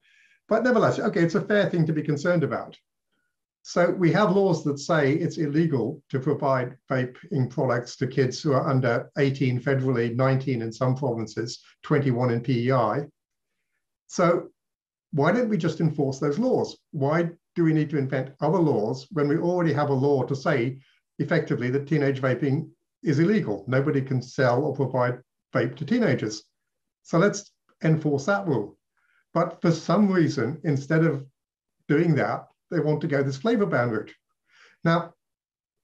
But 0.48 0.64
nevertheless, 0.64 1.00
okay, 1.00 1.22
it's 1.22 1.36
a 1.36 1.42
fair 1.42 1.70
thing 1.70 1.86
to 1.86 1.94
be 1.94 2.04
concerned 2.04 2.44
about. 2.44 2.78
So 3.64 3.92
we 3.92 4.12
have 4.12 4.36
laws 4.36 4.64
that 4.64 4.80
say 4.80 5.14
it's 5.14 5.38
illegal 5.38 6.02
to 6.10 6.20
provide 6.20 6.78
vaping 6.90 7.50
products 7.50 7.96
to 7.98 8.08
kids 8.08 8.42
who 8.42 8.54
are 8.54 8.68
under 8.68 9.12
18 9.18 9.62
federally, 9.62 10.16
19 10.16 10.62
in 10.62 10.72
some 10.72 10.96
provinces, 10.96 11.64
21 11.84 12.32
in 12.32 12.42
PEI. 12.42 13.08
So 14.08 14.50
why 15.12 15.32
don't 15.32 15.50
we 15.50 15.58
just 15.58 15.80
enforce 15.80 16.20
those 16.20 16.40
laws? 16.40 16.78
Why 16.92 17.30
do 17.56 17.64
we 17.64 17.74
need 17.74 17.90
to 17.90 17.98
invent 17.98 18.34
other 18.40 18.60
laws 18.60 19.08
when 19.12 19.28
we 19.28 19.38
already 19.38 19.74
have 19.74 19.90
a 19.90 19.94
law 19.94 20.24
to 20.24 20.36
say 20.36 20.80
effectively 21.20 21.70
that 21.72 21.88
teenage 21.88 22.22
vaping 22.22 22.70
is 23.04 23.20
illegal? 23.20 23.66
Nobody 23.68 24.02
can 24.02 24.22
sell 24.22 24.64
or 24.64 24.76
provide 24.76 25.20
vape 25.54 25.76
to 25.78 25.86
teenagers. 25.86 26.44
So 27.04 27.18
let's 27.18 27.52
enforce 27.84 28.26
that 28.26 28.48
rule. 28.48 28.78
But 29.34 29.62
for 29.62 29.72
some 29.72 30.12
reason, 30.12 30.60
instead 30.64 31.04
of 31.04 31.26
doing 31.88 32.16
that, 32.16 32.48
they 32.70 32.80
want 32.80 33.02
to 33.02 33.08
go 33.08 33.24
this 33.24 33.38
flavor 33.38 33.66
ban 33.66 33.90
route. 33.90 34.14
Now, 34.84 35.14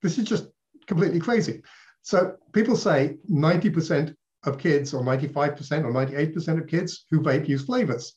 this 0.01 0.17
is 0.17 0.25
just 0.25 0.47
completely 0.85 1.19
crazy. 1.19 1.61
So 2.01 2.35
people 2.53 2.75
say 2.75 3.17
90% 3.29 4.15
of 4.45 4.57
kids 4.57 4.93
or 4.93 5.03
95% 5.03 5.83
or 5.83 5.91
98% 5.91 6.61
of 6.61 6.67
kids 6.67 7.05
who 7.09 7.19
vape 7.19 7.47
use 7.47 7.65
flavors. 7.65 8.13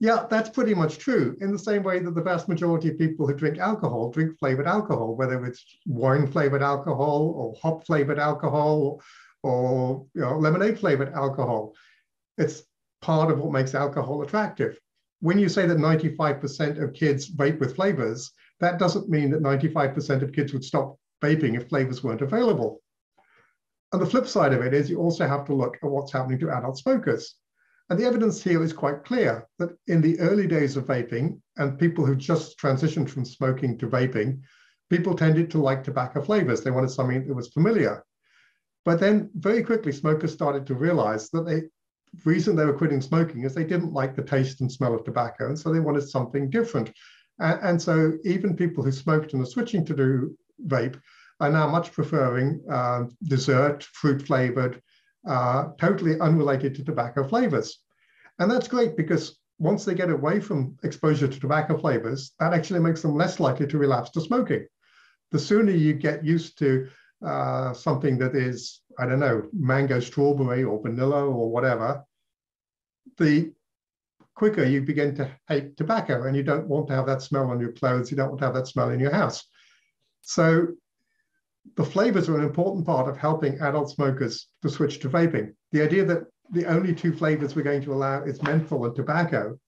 Yeah, 0.00 0.26
that's 0.30 0.50
pretty 0.50 0.74
much 0.74 0.98
true. 0.98 1.36
In 1.40 1.50
the 1.50 1.58
same 1.58 1.82
way 1.82 1.98
that 1.98 2.14
the 2.14 2.22
vast 2.22 2.48
majority 2.48 2.88
of 2.90 2.98
people 2.98 3.26
who 3.26 3.34
drink 3.34 3.58
alcohol 3.58 4.10
drink 4.10 4.38
flavored 4.38 4.66
alcohol, 4.66 5.16
whether 5.16 5.44
it's 5.44 5.64
wine 5.86 6.30
flavored 6.30 6.62
alcohol 6.62 7.32
or 7.36 7.54
hop 7.60 7.84
flavored 7.84 8.18
alcohol 8.18 9.02
or 9.42 10.06
you 10.14 10.20
know, 10.20 10.38
lemonade 10.38 10.78
flavored 10.78 11.12
alcohol. 11.14 11.74
It's 12.36 12.62
part 13.00 13.30
of 13.30 13.40
what 13.40 13.52
makes 13.52 13.74
alcohol 13.74 14.22
attractive. 14.22 14.78
When 15.20 15.38
you 15.38 15.48
say 15.48 15.66
that 15.66 15.78
95% 15.78 16.80
of 16.80 16.94
kids 16.94 17.34
vape 17.34 17.58
with 17.58 17.74
flavors, 17.74 18.30
that 18.60 18.78
doesn't 18.78 19.08
mean 19.08 19.30
that 19.30 19.42
95% 19.42 20.22
of 20.22 20.32
kids 20.32 20.52
would 20.52 20.64
stop 20.64 20.96
vaping 21.20 21.56
if 21.56 21.68
flavors 21.68 22.04
weren't 22.04 22.22
available. 22.22 22.80
And 23.92 24.00
the 24.00 24.06
flip 24.06 24.28
side 24.28 24.52
of 24.52 24.62
it 24.62 24.74
is 24.74 24.90
you 24.90 24.98
also 24.98 25.26
have 25.26 25.44
to 25.46 25.54
look 25.54 25.76
at 25.82 25.90
what's 25.90 26.12
happening 26.12 26.38
to 26.40 26.50
adult 26.50 26.78
smokers. 26.78 27.34
And 27.90 27.98
the 27.98 28.04
evidence 28.04 28.42
here 28.42 28.62
is 28.62 28.72
quite 28.72 29.04
clear 29.04 29.46
that 29.58 29.76
in 29.86 30.02
the 30.02 30.18
early 30.20 30.46
days 30.46 30.76
of 30.76 30.86
vaping 30.86 31.40
and 31.56 31.78
people 31.78 32.04
who 32.04 32.16
just 32.16 32.58
transitioned 32.58 33.08
from 33.08 33.24
smoking 33.24 33.78
to 33.78 33.88
vaping, 33.88 34.40
people 34.90 35.14
tended 35.14 35.50
to 35.50 35.58
like 35.58 35.82
tobacco 35.82 36.22
flavors. 36.22 36.60
They 36.60 36.70
wanted 36.70 36.90
something 36.90 37.26
that 37.26 37.34
was 37.34 37.48
familiar. 37.48 38.04
But 38.84 39.00
then 39.00 39.30
very 39.34 39.62
quickly, 39.62 39.92
smokers 39.92 40.32
started 40.32 40.66
to 40.66 40.74
realize 40.74 41.30
that 41.30 41.46
the 41.46 41.70
reason 42.24 42.56
they 42.56 42.64
were 42.64 42.76
quitting 42.76 43.00
smoking 43.00 43.44
is 43.44 43.54
they 43.54 43.64
didn't 43.64 43.92
like 43.92 44.14
the 44.14 44.22
taste 44.22 44.60
and 44.60 44.70
smell 44.70 44.94
of 44.94 45.04
tobacco. 45.04 45.48
And 45.48 45.58
so 45.58 45.72
they 45.72 45.80
wanted 45.80 46.08
something 46.08 46.50
different. 46.50 46.92
And, 47.38 47.60
and 47.62 47.82
so 47.82 48.12
even 48.24 48.56
people 48.56 48.84
who 48.84 48.92
smoked 48.92 49.32
and 49.32 49.42
are 49.42 49.46
switching 49.46 49.84
to 49.86 49.94
do 49.94 50.36
vape 50.66 51.00
are 51.40 51.50
now 51.50 51.68
much 51.68 51.92
preferring 51.92 52.62
uh, 52.70 53.04
dessert, 53.24 53.82
fruit 53.84 54.22
flavored, 54.22 54.82
uh, 55.28 55.68
totally 55.78 56.18
unrelated 56.18 56.74
to 56.74 56.84
tobacco 56.84 57.22
flavors. 57.22 57.78
And 58.38 58.50
that's 58.50 58.68
great 58.68 58.96
because 58.96 59.38
once 59.58 59.84
they 59.84 59.94
get 59.94 60.10
away 60.10 60.40
from 60.40 60.76
exposure 60.84 61.28
to 61.28 61.40
tobacco 61.40 61.76
flavors, 61.76 62.32
that 62.40 62.54
actually 62.54 62.80
makes 62.80 63.02
them 63.02 63.14
less 63.14 63.38
likely 63.38 63.66
to 63.66 63.78
relapse 63.78 64.10
to 64.10 64.20
smoking. 64.20 64.66
The 65.30 65.38
sooner 65.38 65.72
you 65.72 65.92
get 65.94 66.24
used 66.24 66.58
to 66.58 66.88
uh, 67.24 67.74
something 67.74 68.18
that 68.18 68.34
is, 68.34 68.80
I 68.98 69.06
don't 69.06 69.20
know, 69.20 69.48
mango 69.52 70.00
strawberry 70.00 70.64
or 70.64 70.80
vanilla 70.80 71.26
or 71.26 71.50
whatever, 71.50 72.04
the 73.18 73.52
quicker 74.34 74.64
you 74.64 74.82
begin 74.82 75.14
to 75.16 75.28
hate 75.48 75.76
tobacco 75.76 76.26
and 76.26 76.36
you 76.36 76.44
don't 76.44 76.68
want 76.68 76.86
to 76.86 76.94
have 76.94 77.06
that 77.06 77.22
smell 77.22 77.50
on 77.50 77.60
your 77.60 77.72
clothes, 77.72 78.10
you 78.10 78.16
don't 78.16 78.28
want 78.28 78.38
to 78.38 78.46
have 78.46 78.54
that 78.54 78.68
smell 78.68 78.90
in 78.90 79.00
your 79.00 79.12
house. 79.12 79.44
So 80.22 80.68
the 81.76 81.84
flavors 81.84 82.28
are 82.28 82.38
an 82.38 82.44
important 82.44 82.86
part 82.86 83.08
of 83.08 83.16
helping 83.16 83.60
adult 83.60 83.90
smokers 83.90 84.48
to 84.62 84.70
switch 84.70 85.00
to 85.00 85.08
vaping. 85.08 85.52
The 85.72 85.82
idea 85.82 86.04
that 86.04 86.24
the 86.50 86.66
only 86.66 86.94
two 86.94 87.12
flavors 87.12 87.54
we're 87.54 87.62
going 87.62 87.82
to 87.82 87.92
allow 87.92 88.22
is 88.24 88.42
menthol 88.42 88.86
and 88.86 88.94
tobacco 88.94 89.58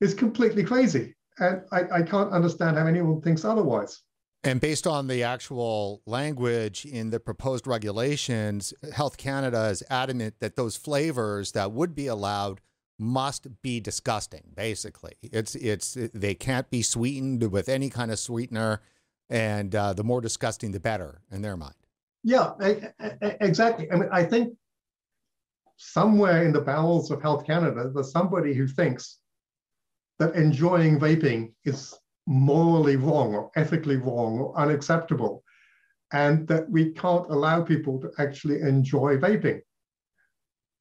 is 0.00 0.14
completely 0.14 0.64
crazy. 0.64 1.14
And 1.38 1.62
I, 1.72 1.82
I 1.90 2.02
can't 2.02 2.32
understand 2.32 2.76
how 2.76 2.86
anyone 2.86 3.20
thinks 3.20 3.44
otherwise. 3.44 4.02
And 4.42 4.60
based 4.60 4.86
on 4.86 5.06
the 5.06 5.22
actual 5.22 6.00
language 6.06 6.86
in 6.86 7.10
the 7.10 7.20
proposed 7.20 7.66
regulations, 7.66 8.72
Health 8.94 9.18
Canada 9.18 9.66
is 9.66 9.82
adamant 9.90 10.36
that 10.40 10.56
those 10.56 10.76
flavors 10.76 11.52
that 11.52 11.72
would 11.72 11.94
be 11.94 12.06
allowed 12.06 12.60
must 12.98 13.62
be 13.62 13.80
disgusting. 13.80 14.52
Basically, 14.54 15.12
it's 15.22 15.54
it's 15.56 15.96
they 16.14 16.34
can't 16.34 16.70
be 16.70 16.82
sweetened 16.82 17.50
with 17.50 17.68
any 17.68 17.90
kind 17.90 18.10
of 18.10 18.18
sweetener 18.18 18.80
and 19.30 19.74
uh, 19.74 19.92
the 19.92 20.04
more 20.04 20.20
disgusting, 20.20 20.72
the 20.72 20.80
better 20.80 21.22
in 21.30 21.40
their 21.40 21.56
mind. 21.56 21.74
Yeah, 22.22 22.52
exactly. 23.40 23.90
I 23.90 23.96
mean, 23.96 24.08
I 24.12 24.24
think 24.24 24.54
somewhere 25.76 26.44
in 26.44 26.52
the 26.52 26.60
bowels 26.60 27.10
of 27.10 27.22
Health 27.22 27.46
Canada, 27.46 27.90
there's 27.94 28.12
somebody 28.12 28.52
who 28.52 28.66
thinks 28.66 29.18
that 30.18 30.34
enjoying 30.34 31.00
vaping 31.00 31.52
is 31.64 31.94
morally 32.26 32.96
wrong 32.96 33.34
or 33.34 33.50
ethically 33.56 33.96
wrong 33.96 34.38
or 34.38 34.54
unacceptable, 34.58 35.42
and 36.12 36.46
that 36.48 36.68
we 36.68 36.92
can't 36.92 37.30
allow 37.30 37.62
people 37.62 37.98
to 38.00 38.10
actually 38.18 38.60
enjoy 38.60 39.16
vaping. 39.16 39.60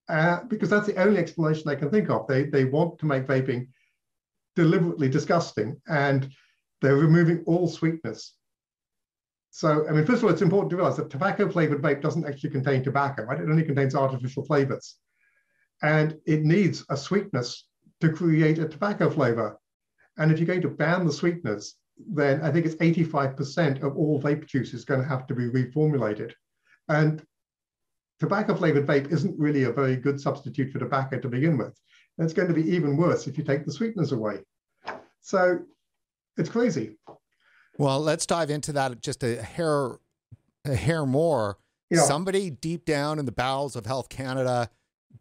Uh, 0.10 0.44
because 0.46 0.70
that's 0.70 0.88
the 0.88 0.96
only 0.96 1.20
explanation 1.20 1.70
I 1.70 1.76
can 1.76 1.92
think 1.92 2.10
of. 2.10 2.28
They, 2.28 2.46
they 2.46 2.66
want 2.66 2.98
to 3.00 3.06
make 3.06 3.28
vaping 3.28 3.68
deliberately 4.56 5.08
disgusting 5.08 5.80
and 5.88 6.28
they're 6.82 6.96
removing 6.96 7.44
all 7.46 7.68
sweetness. 7.68 8.34
So, 9.60 9.86
I 9.90 9.92
mean, 9.92 10.06
first 10.06 10.20
of 10.20 10.24
all, 10.24 10.30
it's 10.30 10.42
important 10.42 10.70
to 10.70 10.78
realize 10.78 10.96
that 10.96 11.10
tobacco 11.10 11.50
flavored 11.50 11.82
vape 11.82 12.02
doesn't 12.02 12.26
actually 12.26 12.52
contain 12.52 12.82
tobacco, 12.82 13.24
right? 13.24 13.42
It 13.42 13.50
only 13.50 13.66
contains 13.66 13.94
artificial 13.94 14.46
flavors. 14.46 14.96
And 15.82 16.18
it 16.26 16.44
needs 16.44 16.86
a 16.90 16.96
sweetness 16.96 17.66
to 18.00 18.14
create 18.14 18.58
a 18.60 18.70
tobacco 18.70 19.10
flavor. 19.10 19.60
And 20.16 20.32
if 20.32 20.40
you're 20.40 20.48
going 20.48 20.62
to 20.62 20.70
ban 20.70 21.06
the 21.06 21.12
sweeteners, 21.12 21.76
then 21.98 22.42
I 22.42 22.54
think 22.54 22.68
it's 22.68 22.76
85% 22.76 23.84
of 23.84 23.98
all 23.98 24.22
vape 24.22 24.48
juice 24.48 24.74
is 24.74 24.86
going 24.86 25.02
to 25.02 25.10
have 25.10 25.28
to 25.28 25.36
be 25.36 25.50
reformulated. 25.50 26.32
And 26.88 27.22
tobacco 28.22 28.56
flavored 28.56 28.88
vape 28.88 29.12
isn't 29.12 29.38
really 29.38 29.66
a 29.66 29.74
very 29.74 29.98
good 29.98 30.22
substitute 30.22 30.72
for 30.72 30.80
tobacco 30.80 31.20
to 31.20 31.28
begin 31.28 31.58
with. 31.58 31.78
And 32.18 32.24
it's 32.24 32.34
going 32.34 32.48
to 32.48 32.54
be 32.54 32.74
even 32.74 32.96
worse 32.96 33.28
if 33.28 33.38
you 33.38 33.44
take 33.44 33.66
the 33.66 33.74
sweeteners 33.74 34.14
away. 34.14 34.40
So 35.20 35.60
it's 36.38 36.48
crazy. 36.48 36.96
Well, 37.80 38.02
let's 38.02 38.26
dive 38.26 38.50
into 38.50 38.74
that 38.74 39.02
just 39.02 39.24
a 39.24 39.42
hair 39.42 40.00
a 40.66 40.76
hair 40.76 41.06
more. 41.06 41.58
Somebody 41.92 42.52
deep 42.52 42.86
down 42.86 43.18
in 43.18 43.26
the 43.26 43.32
bowels 43.32 43.76
of 43.76 43.88
Health 43.88 44.10
Canada 44.10 44.70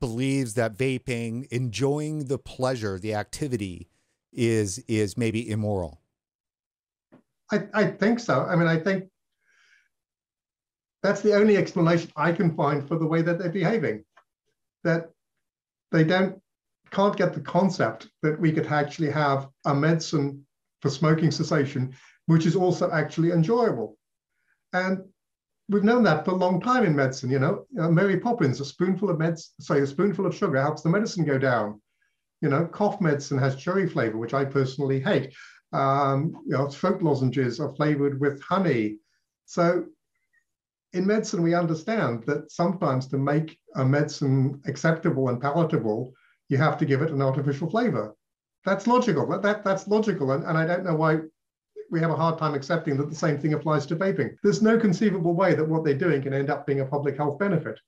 believes 0.00 0.52
that 0.54 0.74
vaping, 0.76 1.46
enjoying 1.50 2.26
the 2.26 2.36
pleasure, 2.36 2.98
the 2.98 3.14
activity, 3.14 3.88
is 4.32 4.78
is 4.88 5.16
maybe 5.16 5.48
immoral. 5.48 6.02
I, 7.50 7.68
I 7.72 7.86
think 7.86 8.18
so. 8.18 8.42
I 8.42 8.56
mean, 8.56 8.66
I 8.66 8.76
think 8.76 9.04
that's 11.02 11.22
the 11.22 11.34
only 11.34 11.56
explanation 11.56 12.10
I 12.16 12.32
can 12.32 12.54
find 12.54 12.86
for 12.86 12.98
the 12.98 13.06
way 13.06 13.22
that 13.22 13.38
they're 13.38 13.50
behaving. 13.50 14.04
That 14.82 15.10
they 15.92 16.02
don't 16.02 16.42
can't 16.90 17.16
get 17.16 17.34
the 17.34 17.40
concept 17.40 18.08
that 18.22 18.38
we 18.38 18.50
could 18.50 18.66
actually 18.66 19.10
have 19.10 19.48
a 19.64 19.74
medicine 19.74 20.44
for 20.82 20.90
smoking 20.90 21.30
cessation 21.30 21.94
which 22.28 22.44
is 22.44 22.54
also 22.54 22.90
actually 22.90 23.32
enjoyable. 23.32 23.96
And 24.74 24.98
we've 25.70 25.82
known 25.82 26.02
that 26.02 26.26
for 26.26 26.32
a 26.32 26.42
long 26.44 26.60
time 26.60 26.84
in 26.84 26.94
medicine. 26.94 27.30
You 27.30 27.38
know, 27.38 27.66
uh, 27.80 27.88
Mary 27.88 28.20
Poppins, 28.20 28.60
a 28.60 28.66
spoonful 28.66 29.08
of 29.08 29.16
meds, 29.16 29.48
sorry, 29.60 29.80
a 29.80 29.86
spoonful 29.86 30.26
of 30.26 30.34
sugar 30.34 30.60
helps 30.60 30.82
the 30.82 30.90
medicine 30.90 31.24
go 31.24 31.38
down. 31.38 31.80
You 32.42 32.50
know, 32.50 32.66
cough 32.66 33.00
medicine 33.00 33.38
has 33.38 33.56
cherry 33.56 33.88
flavor, 33.88 34.18
which 34.18 34.34
I 34.34 34.44
personally 34.44 35.00
hate. 35.00 35.34
Um, 35.72 36.34
you 36.44 36.52
know, 36.52 36.68
throat 36.68 37.00
lozenges 37.02 37.60
are 37.60 37.74
flavored 37.74 38.20
with 38.20 38.42
honey. 38.42 38.98
So 39.46 39.86
in 40.92 41.06
medicine, 41.06 41.42
we 41.42 41.54
understand 41.54 42.24
that 42.26 42.52
sometimes 42.52 43.06
to 43.08 43.16
make 43.16 43.58
a 43.76 43.84
medicine 43.86 44.60
acceptable 44.66 45.30
and 45.30 45.40
palatable, 45.40 46.12
you 46.50 46.58
have 46.58 46.76
to 46.78 46.84
give 46.84 47.00
it 47.00 47.10
an 47.10 47.22
artificial 47.22 47.70
flavor. 47.70 48.14
That's 48.66 48.86
logical. 48.86 49.26
That, 49.28 49.42
that 49.42 49.64
that's 49.64 49.88
logical, 49.88 50.32
and, 50.32 50.44
and 50.44 50.58
I 50.58 50.66
don't 50.66 50.84
know 50.84 50.94
why 50.94 51.20
we 51.90 52.00
have 52.00 52.10
a 52.10 52.16
hard 52.16 52.38
time 52.38 52.54
accepting 52.54 52.96
that 52.96 53.08
the 53.08 53.16
same 53.16 53.38
thing 53.38 53.54
applies 53.54 53.86
to 53.86 53.96
vaping. 53.96 54.36
There's 54.42 54.62
no 54.62 54.78
conceivable 54.78 55.34
way 55.34 55.54
that 55.54 55.68
what 55.68 55.84
they're 55.84 55.94
doing 55.94 56.22
can 56.22 56.34
end 56.34 56.50
up 56.50 56.66
being 56.66 56.80
a 56.80 56.84
public 56.84 57.16
health 57.16 57.38
benefit. 57.38 57.78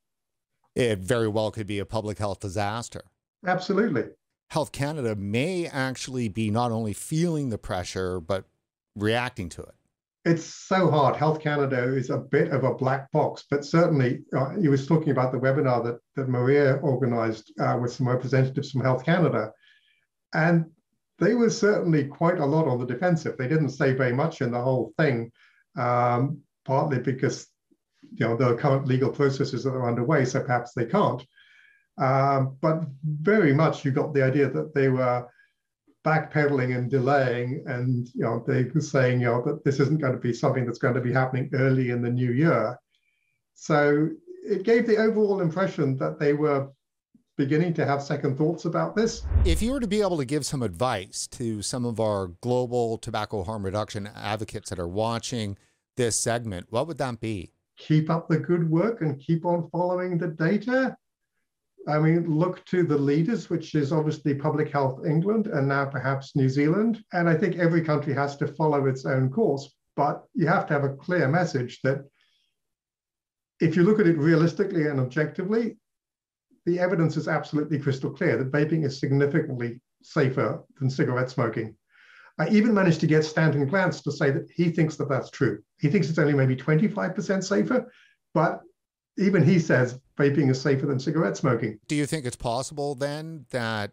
It 0.74 1.00
very 1.00 1.28
well 1.28 1.50
could 1.50 1.66
be 1.66 1.78
a 1.78 1.86
public 1.86 2.18
health 2.18 2.40
disaster. 2.40 3.02
Absolutely. 3.46 4.04
Health 4.50 4.72
Canada 4.72 5.14
may 5.14 5.66
actually 5.66 6.28
be 6.28 6.50
not 6.50 6.72
only 6.72 6.92
feeling 6.92 7.50
the 7.50 7.58
pressure, 7.58 8.20
but 8.20 8.44
reacting 8.96 9.48
to 9.50 9.62
it. 9.62 9.74
It's 10.24 10.44
so 10.44 10.90
hard. 10.90 11.16
Health 11.16 11.40
Canada 11.40 11.94
is 11.96 12.10
a 12.10 12.18
bit 12.18 12.50
of 12.50 12.64
a 12.64 12.74
black 12.74 13.10
box, 13.10 13.44
but 13.50 13.64
certainly, 13.64 14.20
uh, 14.36 14.54
you 14.58 14.70
was 14.70 14.86
talking 14.86 15.10
about 15.10 15.32
the 15.32 15.38
webinar 15.38 15.82
that, 15.84 15.98
that 16.14 16.28
Maria 16.28 16.74
organized 16.82 17.52
uh, 17.58 17.78
with 17.80 17.92
some 17.92 18.06
representatives 18.06 18.70
from 18.70 18.82
Health 18.82 19.04
Canada. 19.04 19.52
And 20.34 20.66
they 21.20 21.34
were 21.34 21.50
certainly 21.50 22.04
quite 22.04 22.38
a 22.38 22.46
lot 22.46 22.66
on 22.66 22.78
the 22.78 22.86
defensive. 22.86 23.36
They 23.36 23.46
didn't 23.46 23.70
say 23.70 23.92
very 23.92 24.12
much 24.12 24.40
in 24.40 24.50
the 24.50 24.60
whole 24.60 24.92
thing, 24.96 25.30
um, 25.76 26.40
partly 26.64 26.98
because 26.98 27.46
you 28.12 28.26
know 28.26 28.36
there 28.36 28.48
are 28.48 28.56
current 28.56 28.88
legal 28.88 29.10
processes 29.10 29.64
that 29.64 29.74
are 29.74 29.88
underway, 29.88 30.24
so 30.24 30.40
perhaps 30.40 30.72
they 30.72 30.86
can't. 30.86 31.22
Um, 31.98 32.56
but 32.62 32.84
very 33.04 33.52
much 33.52 33.84
you 33.84 33.90
got 33.90 34.14
the 34.14 34.22
idea 34.22 34.48
that 34.48 34.74
they 34.74 34.88
were 34.88 35.28
backpedaling 36.04 36.74
and 36.76 36.90
delaying, 36.90 37.62
and 37.66 38.08
you 38.14 38.24
know 38.24 38.42
they 38.46 38.64
were 38.74 38.80
saying 38.80 39.20
you 39.20 39.26
know 39.26 39.42
that 39.44 39.62
this 39.64 39.78
isn't 39.78 40.00
going 40.00 40.14
to 40.14 40.18
be 40.18 40.32
something 40.32 40.64
that's 40.64 40.78
going 40.78 40.94
to 40.94 41.00
be 41.00 41.12
happening 41.12 41.50
early 41.52 41.90
in 41.90 42.00
the 42.00 42.10
new 42.10 42.32
year. 42.32 42.78
So 43.54 44.08
it 44.42 44.62
gave 44.62 44.86
the 44.86 44.96
overall 44.96 45.42
impression 45.42 45.98
that 45.98 46.18
they 46.18 46.32
were 46.32 46.70
beginning 47.40 47.72
to 47.72 47.86
have 47.86 48.02
second 48.02 48.36
thoughts 48.36 48.66
about 48.66 48.94
this. 48.94 49.22
If 49.46 49.62
you 49.62 49.72
were 49.72 49.80
to 49.80 49.86
be 49.86 50.02
able 50.02 50.18
to 50.18 50.26
give 50.26 50.44
some 50.44 50.62
advice 50.62 51.26
to 51.28 51.62
some 51.62 51.86
of 51.86 51.98
our 51.98 52.26
global 52.42 52.98
tobacco 52.98 53.42
harm 53.42 53.64
reduction 53.64 54.10
advocates 54.14 54.68
that 54.68 54.78
are 54.78 54.86
watching 54.86 55.56
this 55.96 56.20
segment, 56.20 56.66
what 56.68 56.86
would 56.86 56.98
that 56.98 57.18
be? 57.18 57.54
Keep 57.78 58.10
up 58.10 58.28
the 58.28 58.38
good 58.38 58.70
work 58.70 59.00
and 59.00 59.18
keep 59.18 59.46
on 59.46 59.70
following 59.70 60.18
the 60.18 60.26
data. 60.26 60.94
I 61.88 61.98
mean, 61.98 62.28
look 62.28 62.62
to 62.66 62.82
the 62.82 62.98
leaders, 62.98 63.48
which 63.48 63.74
is 63.74 63.90
obviously 63.90 64.34
Public 64.34 64.70
Health 64.70 65.06
England 65.06 65.46
and 65.46 65.66
now 65.66 65.86
perhaps 65.86 66.36
New 66.36 66.50
Zealand. 66.50 67.02
And 67.14 67.26
I 67.26 67.36
think 67.38 67.56
every 67.56 67.82
country 67.82 68.12
has 68.12 68.36
to 68.36 68.48
follow 68.48 68.84
its 68.84 69.06
own 69.06 69.30
course. 69.30 69.74
But 69.96 70.24
you 70.34 70.46
have 70.46 70.66
to 70.66 70.74
have 70.74 70.84
a 70.84 70.94
clear 70.94 71.26
message 71.26 71.80
that 71.84 72.04
if 73.60 73.76
you 73.76 73.82
look 73.82 73.98
at 73.98 74.06
it 74.06 74.18
realistically 74.18 74.88
and 74.88 75.00
objectively, 75.00 75.78
the 76.66 76.78
evidence 76.78 77.16
is 77.16 77.28
absolutely 77.28 77.78
crystal 77.78 78.10
clear 78.10 78.36
that 78.36 78.52
vaping 78.52 78.84
is 78.84 79.00
significantly 79.00 79.80
safer 80.02 80.62
than 80.78 80.90
cigarette 80.90 81.30
smoking. 81.30 81.74
I 82.38 82.48
even 82.48 82.72
managed 82.72 83.00
to 83.00 83.06
get 83.06 83.24
Stanton 83.24 83.68
Glantz 83.68 84.02
to 84.04 84.12
say 84.12 84.30
that 84.30 84.48
he 84.54 84.70
thinks 84.70 84.96
that 84.96 85.08
that's 85.08 85.30
true. 85.30 85.62
He 85.78 85.88
thinks 85.88 86.08
it's 86.08 86.18
only 86.18 86.32
maybe 86.32 86.56
25% 86.56 87.44
safer, 87.44 87.92
but 88.32 88.60
even 89.18 89.44
he 89.44 89.58
says 89.58 89.98
vaping 90.18 90.50
is 90.50 90.60
safer 90.60 90.86
than 90.86 90.98
cigarette 90.98 91.36
smoking. 91.36 91.78
Do 91.88 91.96
you 91.96 92.06
think 92.06 92.24
it's 92.24 92.36
possible 92.36 92.94
then 92.94 93.46
that, 93.50 93.92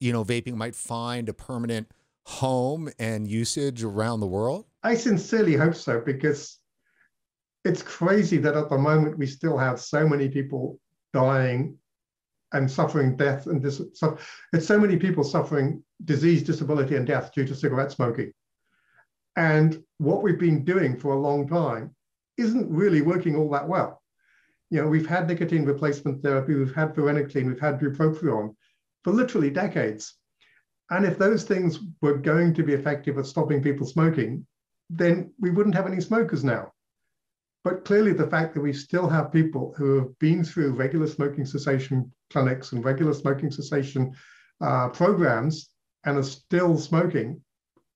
you 0.00 0.12
know, 0.12 0.24
vaping 0.24 0.54
might 0.54 0.74
find 0.74 1.28
a 1.28 1.34
permanent 1.34 1.90
home 2.24 2.90
and 2.98 3.28
usage 3.28 3.82
around 3.82 4.20
the 4.20 4.26
world? 4.26 4.66
I 4.82 4.94
sincerely 4.94 5.54
hope 5.54 5.74
so 5.74 6.00
because 6.00 6.58
it's 7.64 7.82
crazy 7.82 8.38
that 8.38 8.56
at 8.56 8.70
the 8.70 8.78
moment 8.78 9.18
we 9.18 9.26
still 9.26 9.58
have 9.58 9.80
so 9.80 10.08
many 10.08 10.28
people 10.28 10.78
dying 11.12 11.76
and 12.56 12.70
suffering 12.70 13.16
death 13.16 13.46
and 13.46 13.62
dis- 13.62 13.82
so, 13.94 14.16
it's 14.52 14.66
so 14.66 14.78
many 14.78 14.96
people 14.96 15.22
suffering 15.22 15.82
disease, 16.04 16.42
disability, 16.42 16.96
and 16.96 17.06
death 17.06 17.32
due 17.32 17.46
to 17.46 17.54
cigarette 17.54 17.92
smoking. 17.92 18.32
And 19.36 19.82
what 19.98 20.22
we've 20.22 20.38
been 20.38 20.64
doing 20.64 20.98
for 20.98 21.12
a 21.12 21.20
long 21.20 21.46
time 21.46 21.94
isn't 22.38 22.70
really 22.70 23.02
working 23.02 23.36
all 23.36 23.50
that 23.50 23.68
well. 23.68 24.02
You 24.70 24.80
know, 24.82 24.88
we've 24.88 25.06
had 25.06 25.28
nicotine 25.28 25.64
replacement 25.64 26.22
therapy, 26.22 26.54
we've 26.54 26.74
had 26.74 26.94
varenicline, 26.94 27.46
we've 27.46 27.60
had 27.60 27.78
bupropion 27.78 28.54
for 29.04 29.12
literally 29.12 29.50
decades. 29.50 30.14
And 30.90 31.04
if 31.04 31.18
those 31.18 31.44
things 31.44 31.80
were 32.00 32.16
going 32.16 32.54
to 32.54 32.62
be 32.62 32.72
effective 32.72 33.18
at 33.18 33.26
stopping 33.26 33.62
people 33.62 33.86
smoking, 33.86 34.46
then 34.88 35.32
we 35.40 35.50
wouldn't 35.50 35.74
have 35.74 35.86
any 35.86 36.00
smokers 36.00 36.44
now. 36.44 36.72
But 37.66 37.84
clearly, 37.84 38.12
the 38.12 38.28
fact 38.28 38.54
that 38.54 38.60
we 38.60 38.72
still 38.72 39.08
have 39.08 39.32
people 39.32 39.74
who 39.76 39.98
have 39.98 40.16
been 40.20 40.44
through 40.44 40.74
regular 40.74 41.08
smoking 41.08 41.44
cessation 41.44 42.12
clinics 42.30 42.70
and 42.70 42.84
regular 42.84 43.12
smoking 43.12 43.50
cessation 43.50 44.14
uh, 44.60 44.90
programs 44.90 45.70
and 46.04 46.16
are 46.16 46.22
still 46.22 46.78
smoking 46.78 47.40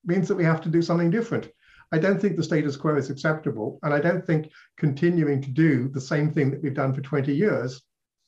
means 0.04 0.26
that 0.26 0.34
we 0.34 0.42
have 0.42 0.60
to 0.62 0.68
do 0.68 0.82
something 0.82 1.08
different. 1.08 1.50
I 1.92 1.98
don't 1.98 2.20
think 2.20 2.36
the 2.36 2.42
status 2.42 2.76
quo 2.76 2.96
is 2.96 3.10
acceptable. 3.10 3.78
And 3.84 3.94
I 3.94 4.00
don't 4.00 4.26
think 4.26 4.50
continuing 4.76 5.40
to 5.42 5.50
do 5.52 5.88
the 5.88 6.00
same 6.00 6.32
thing 6.32 6.50
that 6.50 6.60
we've 6.60 6.74
done 6.74 6.92
for 6.92 7.00
20 7.00 7.32
years 7.32 7.80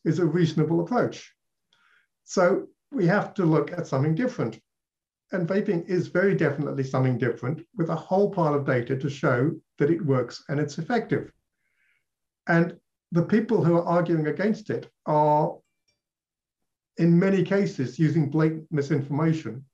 is 0.05 0.21
a 0.21 0.25
reasonable 0.25 0.79
approach. 0.79 1.35
So 2.23 2.69
we 2.93 3.09
have 3.09 3.35
to 3.35 3.45
look 3.45 3.73
at 3.73 3.89
something 3.89 4.15
different. 4.15 4.61
And 5.33 5.49
vaping 5.49 5.88
is 5.88 6.09
very 6.09 6.35
definitely 6.35 6.85
something 6.85 7.18
different 7.18 7.66
with 7.77 7.88
a 7.88 7.97
whole 7.97 8.31
pile 8.31 8.55
of 8.55 8.66
data 8.66 8.97
to 8.97 9.11
show 9.11 9.53
that 9.79 9.90
it 9.90 10.05
works 10.05 10.45
and 10.49 10.61
it's 10.61 10.79
effective. 10.79 11.33
And 12.47 12.77
the 13.12 13.23
people 13.23 13.64
who 13.64 13.77
are 13.77 13.85
arguing 13.85 14.27
against 14.27 14.68
it 14.71 14.90
are, 15.07 15.57
in 16.99 17.18
many 17.18 17.42
cases, 17.42 17.99
using 17.99 18.31
blatant 18.31 18.66
misinformation 18.71 19.64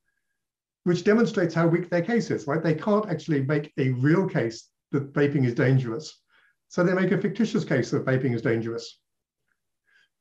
which 0.89 1.05
demonstrates 1.05 1.55
how 1.55 1.67
weak 1.67 1.91
their 1.91 2.01
case 2.01 2.31
is, 2.31 2.47
right? 2.47 2.63
They 2.63 2.75
can't 2.75 3.11
actually 3.11 3.43
make 3.43 3.75
a 3.77 3.91
real 3.91 4.27
case 4.27 4.71
that 4.93 5.13
vaping 5.13 5.45
is 5.45 5.53
dangerous. 5.53 6.23
So 6.69 6.83
they 6.83 6.95
make 6.95 7.13
a 7.13 7.21
fictitious 7.21 7.63
case 7.63 7.91
that 7.91 8.07
vaping 8.07 8.35
is 8.35 8.41
dangerous. 8.41 8.99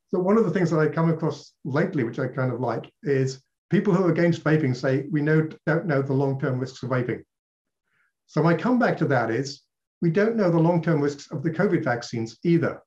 So 0.10 0.20
one 0.20 0.38
of 0.38 0.44
the 0.44 0.52
things 0.52 0.70
that 0.72 0.80
I 0.80 0.90
come 0.90 1.10
across 1.10 1.54
lately, 1.64 2.04
which 2.04 2.20
I 2.20 2.28
kind 2.28 2.52
of 2.52 2.60
like, 2.60 2.92
is 3.04 3.42
people 3.70 3.94
who 3.94 4.06
are 4.06 4.12
against 4.12 4.44
vaping 4.44 4.76
say, 4.76 5.06
we 5.12 5.22
know, 5.22 5.48
don't 5.66 5.86
know 5.86 6.02
the 6.02 6.14
long-term 6.14 6.60
risks 6.60 6.84
of 6.84 6.90
vaping. 6.90 7.24
So 8.28 8.42
my 8.42 8.54
comeback 8.54 8.98
to 8.98 9.06
that 9.06 9.30
is, 9.32 9.64
we 10.02 10.10
don't 10.10 10.36
know 10.36 10.52
the 10.52 10.60
long-term 10.60 11.02
risks 11.02 11.32
of 11.32 11.44
the 11.44 11.52
COVID 11.52 11.84
vaccines 11.84 12.38
either. 12.44 12.82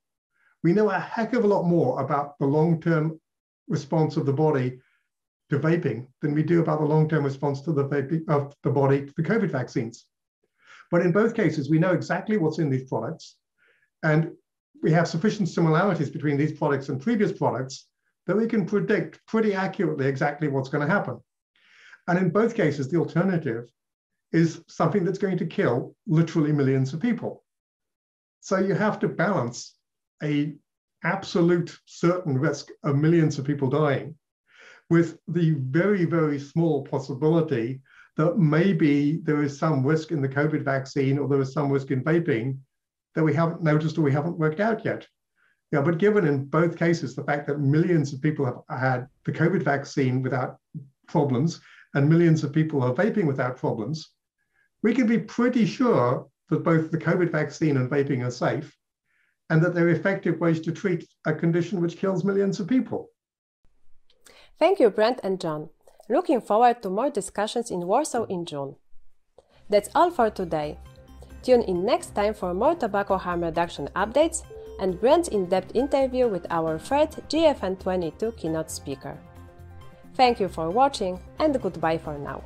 We 0.63 0.73
know 0.73 0.91
a 0.91 0.99
heck 0.99 1.33
of 1.33 1.45
a 1.45 1.49
lot 1.49 1.65
more 1.65 2.01
about 2.01 2.39
the 2.39 2.47
long-term 2.47 3.21
response 3.69 4.17
of 4.17 4.27
the 4.27 4.33
body 4.33 4.79
to 5.51 5.59
vaping 5.59 6.07
than 6.23 6.35
we 6.35 6.43
do 6.43 6.61
about 6.61 6.81
the 6.81 6.87
long-term 6.87 7.25
response 7.25 7.61
to 7.63 7.73
the 7.73 7.89
vaping 7.89 8.29
of 8.29 8.55
the 8.63 8.71
body 8.71 9.07
to 9.07 9.13
the 9.17 9.23
COVID 9.23 9.51
vaccines. 9.51 10.07
But 10.91 11.03
in 11.03 11.13
both 11.13 11.35
cases, 11.35 11.71
we 11.71 11.79
know 11.79 11.93
exactly 11.93 12.37
what's 12.37 12.59
in 12.59 12.71
these 12.71 12.89
products, 12.89 13.37
and 14.03 14.33
we 14.83 14.93
have 14.93 15.09
sufficient 15.09 15.49
similarities 15.49 16.11
between 16.11 16.37
these 16.37 16.53
products 16.53 16.89
and 16.89 17.01
previous 17.01 17.33
products 17.33 17.89
that 18.31 18.37
we 18.37 18.47
can 18.47 18.65
predict 18.65 19.19
pretty 19.27 19.55
accurately 19.55 20.07
exactly 20.07 20.47
what's 20.47 20.69
going 20.69 20.87
to 20.87 20.95
happen. 20.95 21.19
And 22.07 22.17
in 22.17 22.31
both 22.31 22.55
cases, 22.55 22.89
the 22.89 22.97
alternative 22.97 23.69
is 24.31 24.63
something 24.69 25.05
that's 25.05 25.19
going 25.19 25.37
to 25.39 25.47
kill 25.47 25.97
literally 26.07 26.53
millions 26.53 26.95
of 26.95 27.01
people. 27.01 27.43
So 28.39 28.59
you 28.59 28.75
have 28.75 29.01
to 29.01 29.09
balance 29.09 29.75
a 30.23 30.55
absolute 31.03 31.77
certain 31.87 32.39
risk 32.39 32.69
of 32.85 32.95
millions 32.95 33.37
of 33.37 33.47
people 33.47 33.69
dying 33.69 34.15
with 34.91 35.19
the 35.27 35.57
very, 35.59 36.05
very 36.05 36.39
small 36.39 36.85
possibility 36.85 37.81
that 38.17 38.39
maybe 38.39 39.19
there 39.25 39.43
is 39.43 39.59
some 39.59 39.85
risk 39.85 40.13
in 40.13 40.23
the 40.23 40.29
COVID 40.29 40.63
vaccine 40.63 41.19
or 41.19 41.27
there 41.27 41.41
is 41.41 41.53
some 41.53 41.69
risk 41.69 41.91
in 41.91 42.05
vaping 42.05 42.59
that 43.17 43.25
we 43.25 43.35
haven't 43.35 43.65
noticed 43.65 43.99
or 43.99 44.03
we 44.03 44.13
haven't 44.13 44.39
worked 44.39 44.61
out 44.61 44.85
yet. 44.85 45.05
Yeah, 45.73 45.83
but 45.83 45.99
given 45.99 46.27
in 46.27 46.47
both 46.47 46.77
cases 46.77 47.15
the 47.15 47.25
fact 47.25 47.47
that 47.47 47.61
millions 47.61 48.13
of 48.13 48.21
people 48.21 48.45
have 48.45 48.79
had 48.81 49.09
the 49.25 49.33
COVID 49.33 49.63
vaccine 49.63 50.21
without 50.21 50.59
problems 51.07 51.61
and 51.95 52.09
millions 52.09 52.43
of 52.43 52.53
people 52.53 52.83
are 52.83 52.95
vaping 52.95 53.27
without 53.27 53.57
problems, 53.57 54.11
we 54.83 54.95
can 54.95 55.07
be 55.07 55.19
pretty 55.19 55.67
sure 55.67 56.27
that 56.49 56.65
both 56.65 56.91
the 56.91 56.99
COVID 56.99 57.31
vaccine 57.31 57.77
and 57.77 57.91
vaping 57.91 58.27
are 58.27 58.31
safe 58.31 58.77
and 59.51 59.63
that 59.63 59.75
they're 59.75 59.89
effective 59.91 60.41
ways 60.41 60.61
to 60.61 60.73
treat 60.73 61.07
a 61.27 61.35
condition 61.35 61.81
which 61.81 61.99
kills 61.99 62.25
millions 62.25 62.59
of 62.61 62.67
people. 62.67 63.11
Thank 64.59 64.81
you, 64.81 64.91
Brent 64.91 65.21
and 65.23 65.41
John. 65.41 65.71
Looking 66.09 66.41
forward 66.41 66.83
to 66.83 66.91
more 66.91 67.11
discussions 67.11 67.71
in 67.71 67.87
Warsaw 67.87 68.25
in 68.25 68.45
June. 68.45 68.77
That's 69.69 69.89
all 69.95 70.11
for 70.11 70.31
today. 70.31 70.79
Tune 71.43 71.63
in 71.63 71.85
next 71.85 72.15
time 72.15 72.35
for 72.35 72.53
more 72.53 72.75
tobacco 72.75 73.17
harm 73.17 73.43
reduction 73.43 73.89
updates 73.95 74.43
and 74.81 74.99
Brent's 74.99 75.29
in 75.29 75.47
depth 75.47 75.77
interview 75.77 76.27
with 76.27 76.47
our 76.51 76.79
third 76.79 77.11
GFN 77.29 77.79
22 77.79 78.33
keynote 78.33 78.71
speaker. 78.71 79.17
Thank 80.15 80.41
you 80.41 80.49
for 80.49 80.71
watching 80.71 81.21
and 81.39 81.61
goodbye 81.63 81.99
for 81.99 82.19
now. 82.19 82.43